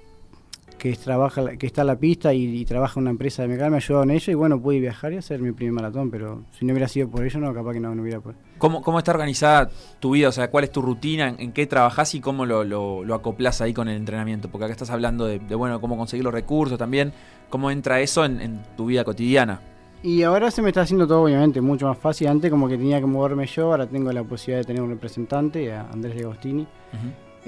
que 0.80 0.94
trabaja 0.94 1.58
que 1.58 1.68
está 1.68 1.81
en 1.81 1.88
la 1.88 2.00
pista 2.00 2.34
y, 2.34 2.62
y 2.62 2.66
trabaja 2.66 3.00
en 3.00 3.04
una 3.04 3.12
empresa 3.12 3.44
de 3.44 3.50
Mecal, 3.50 3.70
me 3.70 3.78
ayudó 3.78 4.02
en 4.02 4.10
ello. 4.10 4.31
Y 4.31 4.36
bueno, 4.36 4.60
pude 4.60 4.80
viajar 4.80 5.14
y 5.14 5.18
hacer 5.18 5.40
mi 5.40 5.52
primer 5.52 5.74
maratón. 5.74 6.10
Pero 6.10 6.46
si 6.58 6.66
no 6.66 6.74
hubiera 6.74 6.88
sido 6.88 7.08
por 7.08 7.24
ello, 7.24 7.40
no, 7.40 7.54
capaz 7.54 7.74
que 7.74 7.80
no, 7.80 7.94
no 7.94 8.02
hubiera 8.02 8.20
podido. 8.20 8.42
¿Cómo, 8.58 8.81
¿Cómo 8.81 8.98
está 8.98 9.12
organizada 9.12 9.70
tu 10.00 10.12
vida? 10.12 10.30
O 10.30 10.31
sea, 10.31 10.50
¿cuál 10.50 10.64
es 10.64 10.72
tu 10.72 10.81
rutina? 10.81 11.28
¿En, 11.28 11.40
en 11.40 11.52
qué 11.52 11.68
trabajás 11.68 12.16
y 12.16 12.22
cómo 12.22 12.48
lo, 12.48 12.64
lo, 12.64 13.04
lo 13.04 13.14
acoplás 13.14 13.62
ahí 13.62 13.74
con 13.74 13.88
el 13.88 13.98
entrenamiento? 13.98 14.50
Porque 14.50 14.66
acá 14.66 14.72
estás 14.72 14.90
hablando 14.90 15.26
de, 15.26 15.38
de, 15.38 15.54
bueno, 15.54 15.80
cómo 15.80 15.96
conseguir 15.96 16.24
los 16.24 16.34
recursos 16.34 16.80
también. 16.80 17.14
¿Cómo 17.50 17.70
entra 17.70 18.00
eso 18.00 18.26
en, 18.26 18.42
en 18.42 18.64
tu 18.76 18.88
vida 18.88 19.04
cotidiana? 19.04 19.62
Y 20.02 20.24
ahora 20.24 20.50
se 20.50 20.62
me 20.62 20.70
está 20.70 20.81
haciendo 20.81 21.06
todo, 21.06 21.24
obviamente, 21.24 21.60
mucho 21.60 21.86
más 21.86 21.98
fácil. 21.98 22.28
Antes 22.28 22.50
como 22.50 22.70
que 22.70 22.78
tenía 22.78 23.02
que 23.02 23.06
moverme 23.06 23.46
yo, 23.48 23.66
ahora 23.72 23.86
tengo 23.86 24.14
la 24.14 24.24
posibilidad 24.24 24.60
de 24.60 24.66
tener 24.66 24.81
un 24.81 24.92
representante, 24.92 25.74
a 25.74 25.90
Andrés 25.92 26.16
de 26.16 26.24
Agostini, 26.24 26.66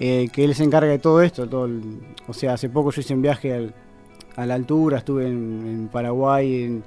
eh, 0.04 0.30
que 0.34 0.44
él 0.44 0.56
se 0.56 0.64
encarga 0.64 0.90
de 0.92 0.98
todo 1.00 1.22
esto. 1.22 1.48
Todo 1.48 1.66
el- 1.66 2.00
o 2.28 2.34
sea, 2.34 2.54
hace 2.54 2.68
poco 2.70 2.90
yo 2.92 3.02
hice 3.02 3.14
un 3.14 3.22
viaje 3.22 3.54
al- 3.54 3.74
a 4.36 4.46
la 4.46 4.56
altura, 4.56 4.98
estuve 4.98 5.28
en, 5.28 5.34
en 5.68 5.88
Paraguay, 5.90 6.64
en, 6.64 6.84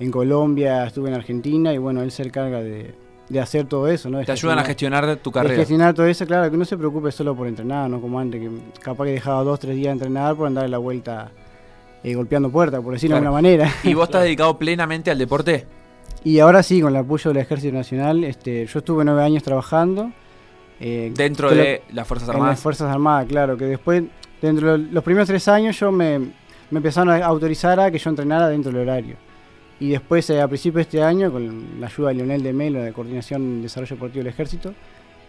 en 0.00 0.10
Colombia, 0.10 0.86
estuve 0.86 1.08
en 1.10 1.14
Argentina 1.14 1.72
y 1.74 1.78
bueno, 1.78 2.02
él 2.02 2.10
se 2.10 2.22
encarga 2.22 2.60
de, 2.62 2.94
de 3.28 3.40
hacer 3.40 3.66
todo 3.66 3.88
eso. 3.88 4.08
¿no? 4.08 4.18
De 4.18 4.24
Te 4.24 4.32
ayudan 4.32 4.58
a 4.60 4.64
gestionar 4.64 5.16
tu 5.16 5.30
de 5.30 5.34
carrera. 5.34 5.56
gestionar 5.56 5.92
todo 5.94 6.06
eso, 6.06 6.24
claro, 6.26 6.50
que 6.50 6.56
no 6.56 6.64
se 6.64 6.76
preocupe 6.78 7.10
solo 7.12 7.34
por 7.36 7.46
entrenar, 7.48 7.90
no 7.90 8.00
como 8.00 8.18
antes, 8.18 8.40
que 8.40 8.48
capaz 8.80 9.04
que 9.04 9.10
dejaba 9.12 9.42
dos, 9.44 9.60
tres 9.60 9.74
días 9.76 9.86
de 9.88 9.92
entrenar 9.92 10.34
por 10.36 10.46
andar 10.46 10.64
en 10.64 10.70
la 10.70 10.78
vuelta 10.78 11.30
eh, 12.02 12.14
golpeando 12.14 12.50
puertas, 12.50 12.80
por 12.82 12.92
decirlo 12.94 13.16
Claro. 13.16 13.32
de 13.32 13.36
alguna 13.38 13.42
manera. 13.66 13.72
¿Y 13.82 13.94
vos 13.94 14.04
estás 14.08 14.22
dedicado 14.24 14.56
plenamente 14.58 15.10
al 15.10 15.18
deporte? 15.18 15.66
Y 16.22 16.38
ahora 16.38 16.62
sí, 16.62 16.80
con 16.80 16.90
el 16.94 16.96
apoyo 17.00 17.30
del 17.32 17.42
Ejército 17.42 17.74
Nacional, 17.74 18.24
este, 18.24 18.64
yo 18.66 18.78
estuve 18.78 19.04
nueve 19.04 19.22
años 19.22 19.42
trabajando. 19.42 20.10
Eh, 20.80 21.12
Dentro 21.14 21.50
lo- 21.50 21.56
de 21.56 21.82
las 21.92 22.06
Fuerzas 22.06 22.28
en 22.28 22.32
las 22.32 22.36
Armadas. 22.36 22.60
Fuerzas 22.60 22.90
Armadas, 22.92 23.26
claro, 23.26 23.56
que 23.56 23.64
después, 23.64 24.02
dentro 24.42 24.72
de 24.78 24.78
los 24.92 25.04
primeros 25.04 25.28
tres 25.28 25.46
años, 25.48 25.78
yo 25.78 25.90
me, 25.92 26.18
me 26.18 26.78
empezaron 26.78 27.10
a 27.10 27.24
autorizar 27.24 27.78
a 27.80 27.90
que 27.90 27.98
yo 27.98 28.10
entrenara 28.10 28.48
dentro 28.48 28.72
del 28.72 28.82
horario. 28.82 29.16
Y 29.80 29.90
después, 29.90 30.28
eh, 30.30 30.40
a 30.40 30.46
principios 30.48 30.76
de 30.76 30.82
este 30.82 31.02
año, 31.02 31.32
con 31.32 31.80
la 31.80 31.86
ayuda 31.88 32.08
de 32.08 32.14
Leonel 32.14 32.42
de 32.42 32.52
Melo, 32.52 32.80
de 32.82 32.92
Coordinación 32.92 33.56
de 33.56 33.62
Desarrollo 33.62 33.96
Deportivo 33.96 34.22
del 34.24 34.32
Ejército, 34.32 34.72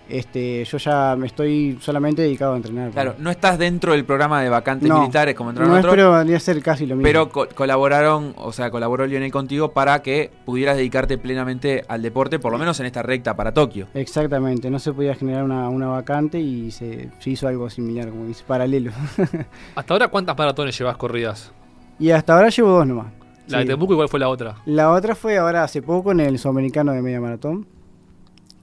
este, 0.10 0.64
yo 0.66 0.78
ya 0.78 1.16
me 1.18 1.28
estoy 1.28 1.78
solamente 1.82 2.22
dedicado 2.22 2.54
a 2.54 2.58
entrenar. 2.58 2.92
Claro, 2.92 3.16
no 3.20 3.30
estás 3.32 3.58
dentro 3.58 3.94
del 3.94 4.06
programa 4.06 4.42
de 4.42 4.50
vacantes 4.50 4.88
No, 4.88 5.00
militares 5.00 5.36
como 5.36 5.50
entraron 5.52 5.82
no 5.82 5.90
pero 5.90 6.12
vendría 6.14 6.38
a 6.38 6.40
ser 6.40 6.62
casi 6.62 6.86
lo 6.86 6.96
mismo. 6.96 7.08
pero 7.08 7.30
co- 7.30 7.48
colaboraron, 7.54 8.34
o 8.38 8.52
sea, 8.52 8.70
colaboró 8.72 9.06
Lionel 9.08 9.32
contigo 9.32 9.72
para 9.72 10.02
que 10.02 10.32
pudieras 10.46 10.78
dedicarte 10.78 11.18
plenamente 11.18 11.84
al 11.88 12.02
deporte, 12.02 12.40
por 12.40 12.52
lo 12.52 12.58
menos 12.58 12.80
en 12.80 12.86
esta 12.86 13.02
recta 13.04 13.36
para 13.36 13.54
Tokio. 13.54 13.88
Exactamente, 13.94 14.70
no 14.70 14.80
se 14.80 14.94
podía 14.94 15.16
generar 15.16 15.44
una, 15.44 15.70
una 15.70 15.88
vacante 15.88 16.40
y 16.40 16.72
se, 16.72 17.10
se 17.20 17.30
hizo 17.30 17.48
algo 17.48 17.70
similar, 17.70 18.10
como 18.10 18.26
dice, 18.26 18.44
paralelo. 18.48 18.92
¿Hasta 19.76 19.94
ahora 19.94 20.08
cuántas 20.08 20.38
maratones 20.38 20.78
llevas 20.78 20.98
corridas? 20.98 21.52
y 21.98 22.12
hasta 22.12 22.36
ahora 22.36 22.50
llevo 22.50 22.70
dos 22.72 22.86
nomás. 22.88 23.08
La 23.48 23.60
de. 23.60 23.66
Temuco 23.66 23.94
y 23.94 23.96
cuál 23.96 24.10
fue 24.10 24.20
la 24.20 24.28
otra. 24.28 24.56
La 24.66 24.92
otra 24.92 25.16
fue 25.16 25.38
ahora 25.38 25.64
hace 25.64 25.82
poco 25.82 26.12
en 26.12 26.20
el 26.20 26.40
Sudamericano 26.40 26.92
de 26.94 27.02
Media 27.02 27.22
Maratón, 27.22 27.68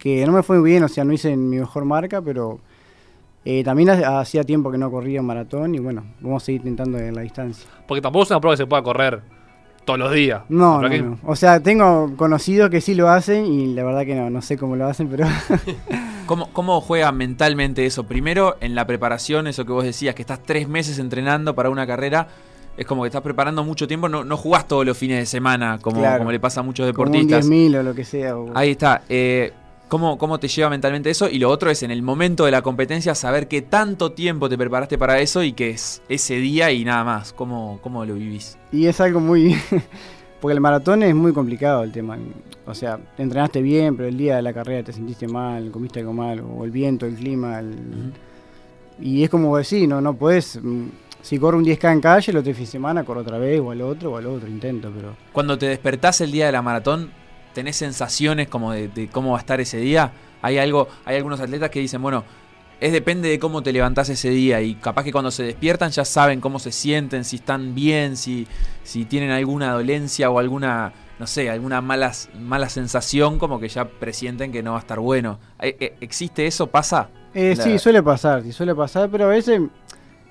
que 0.02 0.26
no 0.26 0.32
me 0.32 0.42
fue 0.42 0.58
muy 0.58 0.70
bien, 0.70 0.82
o 0.82 0.88
sea, 0.88 1.04
no 1.04 1.12
hice 1.12 1.36
mi 1.36 1.58
mejor 1.58 1.84
marca, 1.84 2.20
pero 2.20 2.58
eh, 3.44 3.62
también 3.62 3.90
ha- 3.90 4.18
hacía 4.20 4.42
tiempo 4.42 4.70
que 4.72 4.78
no 4.78 4.90
corría 4.90 5.20
un 5.20 5.26
maratón 5.26 5.74
y 5.74 5.78
bueno, 5.78 6.04
vamos 6.20 6.42
a 6.42 6.46
seguir 6.46 6.60
intentando 6.62 6.98
en 6.98 7.14
la 7.14 7.22
distancia. 7.22 7.68
Porque 7.86 8.00
tampoco 8.02 8.24
es 8.24 8.30
una 8.30 8.40
prueba 8.40 8.54
que 8.54 8.62
se 8.62 8.66
pueda 8.66 8.82
correr 8.82 9.20
todos 9.84 9.98
los 9.98 10.12
días. 10.12 10.42
No, 10.48 10.80
¿Para 10.80 10.96
no, 10.96 11.04
no. 11.10 11.18
O 11.24 11.36
sea, 11.36 11.60
tengo 11.60 12.14
conocidos 12.16 12.68
que 12.70 12.80
sí 12.80 12.94
lo 12.94 13.08
hacen 13.08 13.46
y 13.46 13.74
la 13.74 13.84
verdad 13.84 14.04
que 14.04 14.14
no, 14.14 14.28
no 14.30 14.42
sé 14.42 14.56
cómo 14.56 14.74
lo 14.76 14.86
hacen, 14.86 15.08
pero 15.08 15.26
¿Cómo, 16.26 16.48
¿Cómo 16.52 16.80
juega 16.80 17.10
mentalmente 17.12 17.84
eso? 17.84 18.04
Primero, 18.04 18.56
en 18.60 18.74
la 18.74 18.86
preparación, 18.86 19.46
eso 19.48 19.64
que 19.64 19.72
vos 19.72 19.84
decías, 19.84 20.14
que 20.14 20.22
estás 20.22 20.40
tres 20.42 20.68
meses 20.68 20.98
entrenando 20.98 21.54
para 21.54 21.68
una 21.68 21.86
carrera, 21.86 22.28
es 22.76 22.86
como 22.86 23.02
que 23.02 23.08
estás 23.08 23.22
preparando 23.22 23.64
mucho 23.64 23.86
tiempo, 23.88 24.08
no, 24.08 24.24
no 24.24 24.36
jugás 24.36 24.66
todos 24.66 24.86
los 24.86 24.96
fines 24.96 25.18
de 25.18 25.26
semana, 25.26 25.78
como, 25.82 25.98
Claro. 25.98 26.18
como 26.18 26.30
le 26.32 26.40
pasa 26.40 26.60
a 26.60 26.62
muchos 26.62 26.90
Como 26.92 27.06
un 27.06 27.12
deportistas. 27.12 27.46
10.000 27.50 27.76
o 27.76 27.82
lo 27.82 27.94
que 27.94 28.04
sea. 28.04 28.36
o- 28.38 28.50
Ahí 28.56 28.70
está. 28.70 29.02
eh, 29.08 29.52
¿cómo, 29.92 30.16
¿Cómo 30.16 30.40
te 30.40 30.48
lleva 30.48 30.70
mentalmente 30.70 31.10
eso? 31.10 31.28
Y 31.28 31.38
lo 31.38 31.50
otro 31.50 31.68
es 31.70 31.82
en 31.82 31.90
el 31.90 32.00
momento 32.00 32.46
de 32.46 32.50
la 32.50 32.62
competencia 32.62 33.14
saber 33.14 33.46
que 33.46 33.60
tanto 33.60 34.12
tiempo 34.12 34.48
te 34.48 34.56
preparaste 34.56 34.96
para 34.96 35.20
eso 35.20 35.42
y 35.42 35.52
que 35.52 35.68
es 35.68 36.00
ese 36.08 36.36
día 36.36 36.70
y 36.72 36.82
nada 36.82 37.04
más. 37.04 37.34
¿Cómo, 37.34 37.78
cómo 37.82 38.02
lo 38.06 38.14
vivís? 38.14 38.56
Y 38.72 38.86
es 38.86 38.98
algo 39.02 39.20
muy... 39.20 39.54
Porque 40.40 40.54
el 40.54 40.60
maratón 40.62 41.02
es 41.02 41.14
muy 41.14 41.34
complicado 41.34 41.82
el 41.82 41.92
tema. 41.92 42.16
O 42.66 42.74
sea, 42.74 42.98
entrenaste 43.18 43.60
bien, 43.60 43.94
pero 43.94 44.08
el 44.08 44.16
día 44.16 44.36
de 44.36 44.42
la 44.42 44.54
carrera 44.54 44.82
te 44.82 44.94
sentiste 44.94 45.28
mal, 45.28 45.70
comiste 45.70 46.00
algo 46.00 46.14
mal, 46.14 46.40
o 46.40 46.64
el 46.64 46.70
viento, 46.70 47.04
el 47.04 47.14
clima. 47.14 47.60
el- 47.60 48.12
Y 48.98 49.22
es 49.24 49.28
como 49.28 49.54
decir, 49.58 49.86
no, 49.86 50.00
no 50.00 50.14
puedes... 50.14 50.58
mm, 50.62 50.86
Si 51.20 51.38
corro 51.38 51.58
un 51.58 51.64
10K 51.64 51.92
en 51.92 52.00
calle, 52.00 52.32
el 52.32 52.38
otro 52.38 52.52
fin 52.54 52.64
de 52.64 52.70
semana 52.70 53.04
corro 53.04 53.20
otra 53.20 53.36
vez, 53.38 53.60
o 53.60 53.70
al 53.70 53.82
otro, 53.82 54.12
o 54.12 54.16
al 54.16 54.26
otro, 54.26 54.48
intento, 54.48 54.90
pero... 54.96 55.14
Cuando 55.32 55.56
te 55.58 55.66
despertás 55.66 56.20
el 56.22 56.32
día 56.32 56.46
de 56.46 56.52
la 56.52 56.62
maratón, 56.62 57.10
¿tenés 57.54 57.76
sensaciones 57.76 58.48
como 58.48 58.72
de, 58.72 58.88
de 58.88 59.08
cómo 59.08 59.30
va 59.32 59.38
a 59.38 59.40
estar 59.40 59.60
ese 59.60 59.78
día? 59.78 60.12
Hay 60.42 60.58
algo, 60.58 60.88
hay 61.04 61.16
algunos 61.16 61.40
atletas 61.40 61.70
que 61.70 61.80
dicen, 61.80 62.02
bueno, 62.02 62.24
es 62.80 62.90
depende 62.92 63.28
de 63.28 63.38
cómo 63.38 63.62
te 63.62 63.72
levantás 63.72 64.08
ese 64.08 64.30
día 64.30 64.60
y 64.60 64.74
capaz 64.74 65.04
que 65.04 65.12
cuando 65.12 65.30
se 65.30 65.44
despiertan 65.44 65.90
ya 65.92 66.04
saben 66.04 66.40
cómo 66.40 66.58
se 66.58 66.72
sienten, 66.72 67.24
si 67.24 67.36
están 67.36 67.74
bien, 67.76 68.16
si, 68.16 68.46
si 68.82 69.04
tienen 69.04 69.30
alguna 69.30 69.72
dolencia 69.72 70.28
o 70.30 70.40
alguna, 70.40 70.92
no 71.20 71.28
sé, 71.28 71.48
alguna 71.48 71.80
mala, 71.80 72.10
mala 72.40 72.68
sensación, 72.68 73.38
como 73.38 73.60
que 73.60 73.68
ya 73.68 73.84
presienten 73.84 74.50
que 74.50 74.64
no 74.64 74.72
va 74.72 74.78
a 74.78 74.80
estar 74.80 74.98
bueno. 74.98 75.38
Eh, 75.60 75.76
eh, 75.78 75.94
¿Existe 76.00 76.44
eso? 76.46 76.66
¿Pasa? 76.66 77.08
Eh, 77.34 77.54
La- 77.56 77.62
Sí, 77.62 77.78
suele 77.78 78.02
pasar, 78.02 78.42
sí, 78.42 78.50
suele 78.50 78.74
pasar, 78.74 79.08
pero 79.10 79.26
a 79.26 79.28
veces 79.28 79.60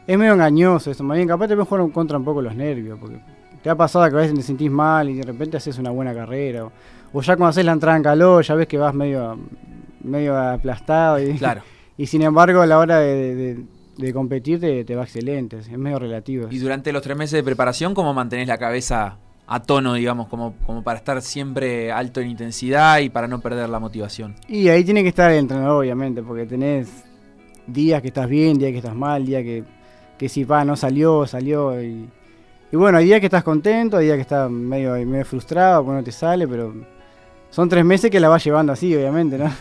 es 0.05 0.17
medio 0.17 0.33
engañoso 0.33 0.91
eso. 0.91 1.05
Más 1.05 1.15
bien, 1.15 1.29
capaz 1.29 1.47
te 1.47 1.55
pueden 1.55 1.67
jugar 1.67 1.89
contra 1.93 2.17
un 2.17 2.25
poco 2.25 2.41
los 2.41 2.53
nervios, 2.53 2.99
porque 2.99 3.17
te 3.63 3.69
ha 3.69 3.75
pasado 3.75 4.09
que 4.09 4.15
a 4.17 4.19
veces 4.19 4.35
te 4.35 4.41
sentís 4.43 4.69
mal 4.69 5.07
y 5.09 5.13
de 5.15 5.23
repente 5.23 5.55
haces 5.55 5.77
una 5.77 5.91
buena 5.91 6.13
carrera. 6.13 6.65
O, 6.65 6.71
o 7.13 7.21
ya 7.21 7.35
cuando 7.35 7.49
haces 7.49 7.65
la 7.65 7.73
entrada 7.73 7.97
en 7.97 8.03
calor, 8.03 8.43
ya 8.43 8.55
ves 8.55 8.67
que 8.67 8.77
vas 8.77 8.93
medio, 8.93 9.37
medio 10.03 10.37
aplastado. 10.37 11.19
Y, 11.19 11.33
Claro. 11.37 11.61
y 11.97 12.07
sin 12.07 12.21
embargo, 12.21 12.61
a 12.61 12.65
la 12.65 12.77
hora 12.79 12.99
de, 12.99 13.35
de- 13.35 13.65
de 13.97 14.13
competir 14.13 14.59
te, 14.59 14.83
te 14.85 14.95
va 14.95 15.03
excelente, 15.03 15.57
es 15.59 15.69
medio 15.77 15.99
relativo. 15.99 16.47
Y 16.49 16.57
durante 16.57 16.91
los 16.91 17.01
tres 17.03 17.15
meses 17.17 17.33
de 17.33 17.43
preparación, 17.43 17.93
¿cómo 17.93 18.13
mantenés 18.13 18.47
la 18.47 18.57
cabeza 18.57 19.17
a 19.45 19.61
tono, 19.61 19.93
digamos, 19.93 20.27
como, 20.27 20.55
como 20.65 20.81
para 20.81 20.97
estar 20.97 21.21
siempre 21.21 21.91
alto 21.91 22.19
en 22.21 22.29
intensidad 22.29 22.99
y 22.99 23.09
para 23.09 23.27
no 23.27 23.41
perder 23.41 23.69
la 23.69 23.79
motivación? 23.79 24.33
Y 24.47 24.69
ahí 24.69 24.83
tiene 24.83 25.03
que 25.03 25.09
estar 25.09 25.29
el 25.31 25.39
entrenador, 25.39 25.81
obviamente, 25.83 26.23
porque 26.23 26.45
tenés 26.45 27.03
días 27.67 28.01
que 28.01 28.07
estás 28.07 28.27
bien, 28.29 28.57
días 28.57 28.71
que 28.71 28.77
estás 28.77 28.95
mal, 28.95 29.25
días 29.25 29.43
que, 29.43 29.63
que 30.17 30.29
si 30.29 30.45
va, 30.45 30.63
no 30.65 30.75
salió, 30.75 31.27
salió. 31.27 31.79
Y, 31.83 32.09
y 32.71 32.75
bueno, 32.77 32.97
hay 32.97 33.05
días 33.05 33.19
que 33.19 33.25
estás 33.27 33.43
contento, 33.43 33.97
hay 33.97 34.05
días 34.05 34.15
que 34.15 34.21
estás 34.21 34.49
medio, 34.49 34.93
medio 35.05 35.25
frustrado, 35.25 35.83
porque 35.83 35.97
no 35.97 36.03
te 36.03 36.11
sale, 36.13 36.47
pero 36.47 36.73
son 37.51 37.69
tres 37.69 37.85
meses 37.85 38.09
que 38.09 38.19
la 38.19 38.29
vas 38.29 38.43
llevando 38.43 38.73
así, 38.73 38.95
obviamente, 38.95 39.37
¿no? 39.37 39.51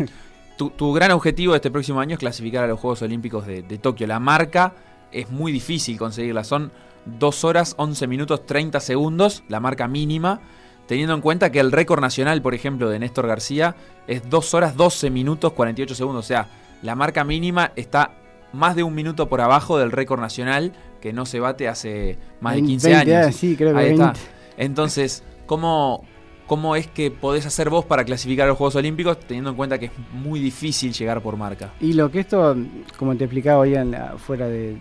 Tu, 0.56 0.70
tu 0.70 0.92
gran 0.92 1.10
objetivo 1.12 1.52
de 1.52 1.56
este 1.56 1.70
próximo 1.70 2.00
año 2.00 2.14
es 2.14 2.18
clasificar 2.18 2.64
a 2.64 2.66
los 2.66 2.78
Juegos 2.78 3.00
Olímpicos 3.02 3.46
de, 3.46 3.62
de 3.62 3.78
Tokio. 3.78 4.06
La 4.06 4.20
marca 4.20 4.74
es 5.10 5.30
muy 5.30 5.52
difícil 5.52 5.96
conseguirla. 5.98 6.44
Son 6.44 6.70
2 7.06 7.44
horas 7.44 7.74
11 7.78 8.06
minutos 8.06 8.46
30 8.46 8.78
segundos, 8.80 9.42
la 9.48 9.60
marca 9.60 9.88
mínima. 9.88 10.40
Teniendo 10.86 11.14
en 11.14 11.20
cuenta 11.20 11.50
que 11.52 11.60
el 11.60 11.70
récord 11.72 12.00
nacional, 12.00 12.42
por 12.42 12.52
ejemplo, 12.52 12.90
de 12.90 12.98
Néstor 12.98 13.26
García 13.26 13.76
es 14.06 14.28
2 14.28 14.54
horas 14.54 14.76
12 14.76 15.08
minutos 15.10 15.52
48 15.52 15.94
segundos. 15.94 16.24
O 16.24 16.28
sea, 16.28 16.48
la 16.82 16.94
marca 16.94 17.24
mínima 17.24 17.72
está 17.76 18.10
más 18.52 18.74
de 18.74 18.82
un 18.82 18.94
minuto 18.94 19.28
por 19.28 19.40
abajo 19.40 19.78
del 19.78 19.92
récord 19.92 20.20
nacional 20.20 20.72
que 21.00 21.12
no 21.12 21.24
se 21.26 21.40
bate 21.40 21.68
hace 21.68 22.18
más 22.40 22.54
de 22.54 22.58
En 22.58 22.66
15 22.66 22.88
20 22.88 23.16
años. 23.16 23.36
Sí, 23.36 23.56
creo 23.56 23.72
que 23.72 23.78
Ahí 23.78 23.88
20. 23.96 24.04
está. 24.04 24.20
Entonces, 24.56 25.22
¿cómo, 25.46 26.04
¿cómo 26.50 26.74
es 26.74 26.88
que 26.88 27.12
podés 27.12 27.46
hacer 27.46 27.70
vos 27.70 27.84
para 27.84 28.02
clasificar 28.04 28.46
a 28.46 28.48
los 28.48 28.58
Juegos 28.58 28.74
Olímpicos 28.74 29.20
teniendo 29.20 29.50
en 29.50 29.56
cuenta 29.56 29.78
que 29.78 29.86
es 29.86 29.92
muy 30.12 30.40
difícil 30.40 30.92
llegar 30.92 31.20
por 31.22 31.36
marca? 31.36 31.70
Y 31.80 31.92
lo 31.92 32.10
que 32.10 32.18
esto, 32.18 32.56
como 32.98 33.14
te 33.14 33.22
explicaba 33.22 33.60
hoy 33.60 33.76
en 33.76 33.92
la- 33.92 34.18
fuera 34.18 34.48
de 34.48 34.76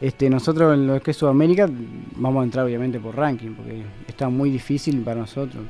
este, 0.00 0.28
nosotros 0.28 0.74
en 0.74 0.88
lo 0.88 1.00
que 1.00 1.12
es 1.12 1.16
Sudamérica 1.16 1.68
vamos 2.16 2.40
a 2.40 2.44
entrar 2.44 2.64
obviamente 2.66 2.98
por 2.98 3.14
ranking, 3.14 3.54
porque 3.54 3.82
está 4.08 4.28
muy 4.28 4.50
difícil 4.50 5.00
para 5.02 5.20
nosotros. 5.20 5.62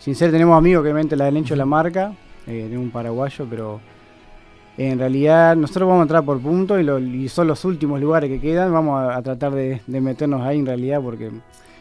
Sin 0.00 0.16
ser, 0.16 0.32
tenemos 0.32 0.58
amigos 0.58 0.82
que 0.82 0.88
obviamente 0.90 1.14
la 1.14 1.26
han 1.28 1.36
hecho 1.36 1.54
la 1.54 1.64
marca, 1.64 2.12
eh, 2.48 2.66
de 2.68 2.76
un 2.76 2.90
paraguayo, 2.90 3.46
pero 3.48 3.80
en 4.76 4.98
realidad 4.98 5.54
nosotros 5.54 5.86
vamos 5.88 6.00
a 6.00 6.02
entrar 6.06 6.24
por 6.24 6.40
puntos 6.40 6.80
y, 6.80 6.82
lo- 6.82 6.98
y 6.98 7.28
son 7.28 7.46
los 7.46 7.64
últimos 7.64 8.00
lugares 8.00 8.28
que 8.30 8.40
quedan, 8.40 8.72
vamos 8.72 9.00
a, 9.00 9.16
a 9.16 9.22
tratar 9.22 9.52
de, 9.54 9.80
de 9.86 10.00
meternos 10.00 10.42
ahí 10.42 10.58
en 10.58 10.66
realidad, 10.66 11.00
porque 11.00 11.30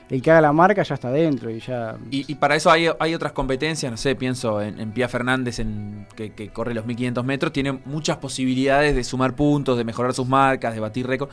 el 0.09 0.21
que 0.21 0.31
haga 0.31 0.41
la 0.41 0.53
marca 0.53 0.83
ya 0.83 0.95
está 0.95 1.11
dentro 1.11 1.49
y 1.49 1.59
ya... 1.59 1.97
Y, 2.09 2.35
para 2.35 2.55
eso 2.55 2.71
hay, 2.71 2.87
otras 2.87 3.33
competencias, 3.33 3.91
no 3.91 3.97
sé, 3.97 4.15
pienso 4.15 4.61
en, 4.61 4.79
en 4.79 4.91
Pia 4.91 5.09
Fernández, 5.09 5.59
en, 5.59 6.07
que, 6.15 6.49
corre 6.49 6.73
los 6.73 6.85
1500 6.85 7.25
metros, 7.25 7.51
tiene 7.51 7.73
muchas 7.85 8.17
posibilidades 8.17 8.95
de 8.95 9.03
sumar 9.03 9.35
puntos, 9.35 9.77
de 9.77 9.83
mejorar 9.83 10.13
sus 10.13 10.27
marcas, 10.27 10.73
de 10.73 10.79
batir 10.79 11.07
récord. 11.07 11.29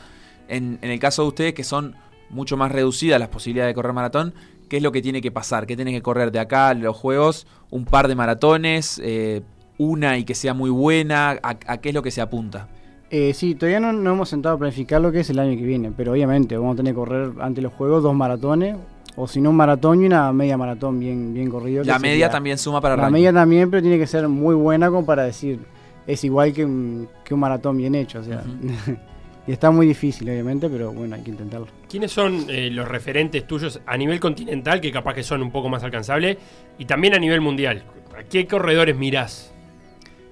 En, 0.49 0.79
el 0.81 0.99
caso 0.99 1.21
de 1.21 1.27
ustedes, 1.29 1.53
que 1.53 1.63
son 1.63 1.95
mucho 2.29 2.57
más 2.57 2.71
reducidas 2.71 3.19
las 3.19 3.29
posibilidades 3.29 3.71
de 3.71 3.75
correr 3.75 3.93
maratón, 3.93 4.33
¿qué 4.67 4.77
es 4.77 4.83
lo 4.83 4.91
que 4.91 5.01
tiene 5.01 5.21
que 5.21 5.31
pasar? 5.31 5.65
¿Qué 5.65 5.77
tienen 5.77 5.93
que 5.93 6.01
correr 6.01 6.31
de 6.33 6.39
acá 6.39 6.73
los 6.73 6.97
Juegos? 6.97 7.47
¿Un 7.69 7.85
par 7.85 8.09
de 8.09 8.15
maratones? 8.15 8.99
Eh, 9.03 9.41
¿Una 9.77 10.17
y 10.17 10.25
que 10.25 10.35
sea 10.35 10.53
muy 10.53 10.69
buena? 10.69 11.31
¿A, 11.43 11.57
a 11.67 11.77
qué 11.77 11.89
es 11.89 11.95
lo 11.95 12.01
que 12.01 12.11
se 12.11 12.19
apunta? 12.19 12.67
Eh, 13.11 13.33
sí, 13.33 13.55
todavía 13.55 13.79
no, 13.79 13.93
no 13.93 14.11
hemos 14.13 14.29
sentado 14.29 14.55
a 14.55 14.57
planificar 14.57 14.99
lo 14.99 15.11
que 15.11 15.19
es 15.21 15.29
el 15.29 15.39
año 15.39 15.55
que 15.57 15.63
viene, 15.63 15.91
pero 15.95 16.11
obviamente 16.13 16.57
vamos 16.57 16.73
a 16.73 16.77
tener 16.77 16.93
que 16.93 16.97
correr 16.99 17.31
ante 17.39 17.61
los 17.61 17.71
juegos 17.73 18.03
dos 18.03 18.15
maratones, 18.15 18.75
o 19.15 19.27
si 19.27 19.39
no 19.39 19.51
un 19.51 19.55
maratón 19.55 20.01
y 20.01 20.07
una 20.07 20.33
media 20.33 20.57
maratón 20.57 20.99
bien, 20.99 21.33
bien 21.33 21.49
corrido. 21.49 21.83
La 21.83 21.99
media 21.99 22.11
sería- 22.13 22.29
también 22.31 22.57
suma 22.57 22.81
para 22.81 22.95
La 22.95 23.03
ranking. 23.03 23.13
media 23.13 23.31
también, 23.33 23.69
pero 23.69 23.81
tiene 23.81 23.97
que 23.99 24.07
ser 24.07 24.27
muy 24.27 24.55
buena 24.55 24.89
como 24.89 25.05
para 25.05 25.23
decir, 25.23 25.59
es 26.07 26.23
igual 26.23 26.51
que 26.51 26.65
un, 26.65 27.07
que 27.23 27.33
un 27.33 27.39
maratón 27.39 27.77
bien 27.77 27.93
hecho, 27.95 28.19
o 28.19 28.23
sea. 28.23 28.43
y 29.47 29.51
está 29.51 29.69
muy 29.71 29.85
difícil, 29.85 30.27
obviamente, 30.27 30.67
pero 30.67 30.91
bueno, 30.91 31.15
hay 31.15 31.21
que 31.21 31.29
intentarlo. 31.29 31.67
¿Quiénes 31.87 32.11
son 32.11 32.45
eh, 32.49 32.69
los 32.71 32.87
referentes 32.87 33.45
tuyos 33.45 33.79
a 33.85 33.95
nivel 33.95 34.19
continental, 34.19 34.81
que 34.81 34.91
capaz 34.91 35.13
que 35.13 35.23
son 35.23 35.43
un 35.43 35.51
poco 35.51 35.69
más 35.69 35.83
alcanzables, 35.83 36.37
y 36.79 36.85
también 36.85 37.13
a 37.13 37.19
nivel 37.19 37.39
mundial? 37.39 37.83
¿A 38.19 38.23
qué 38.23 38.47
corredores 38.47 38.97
mirás? 38.97 39.53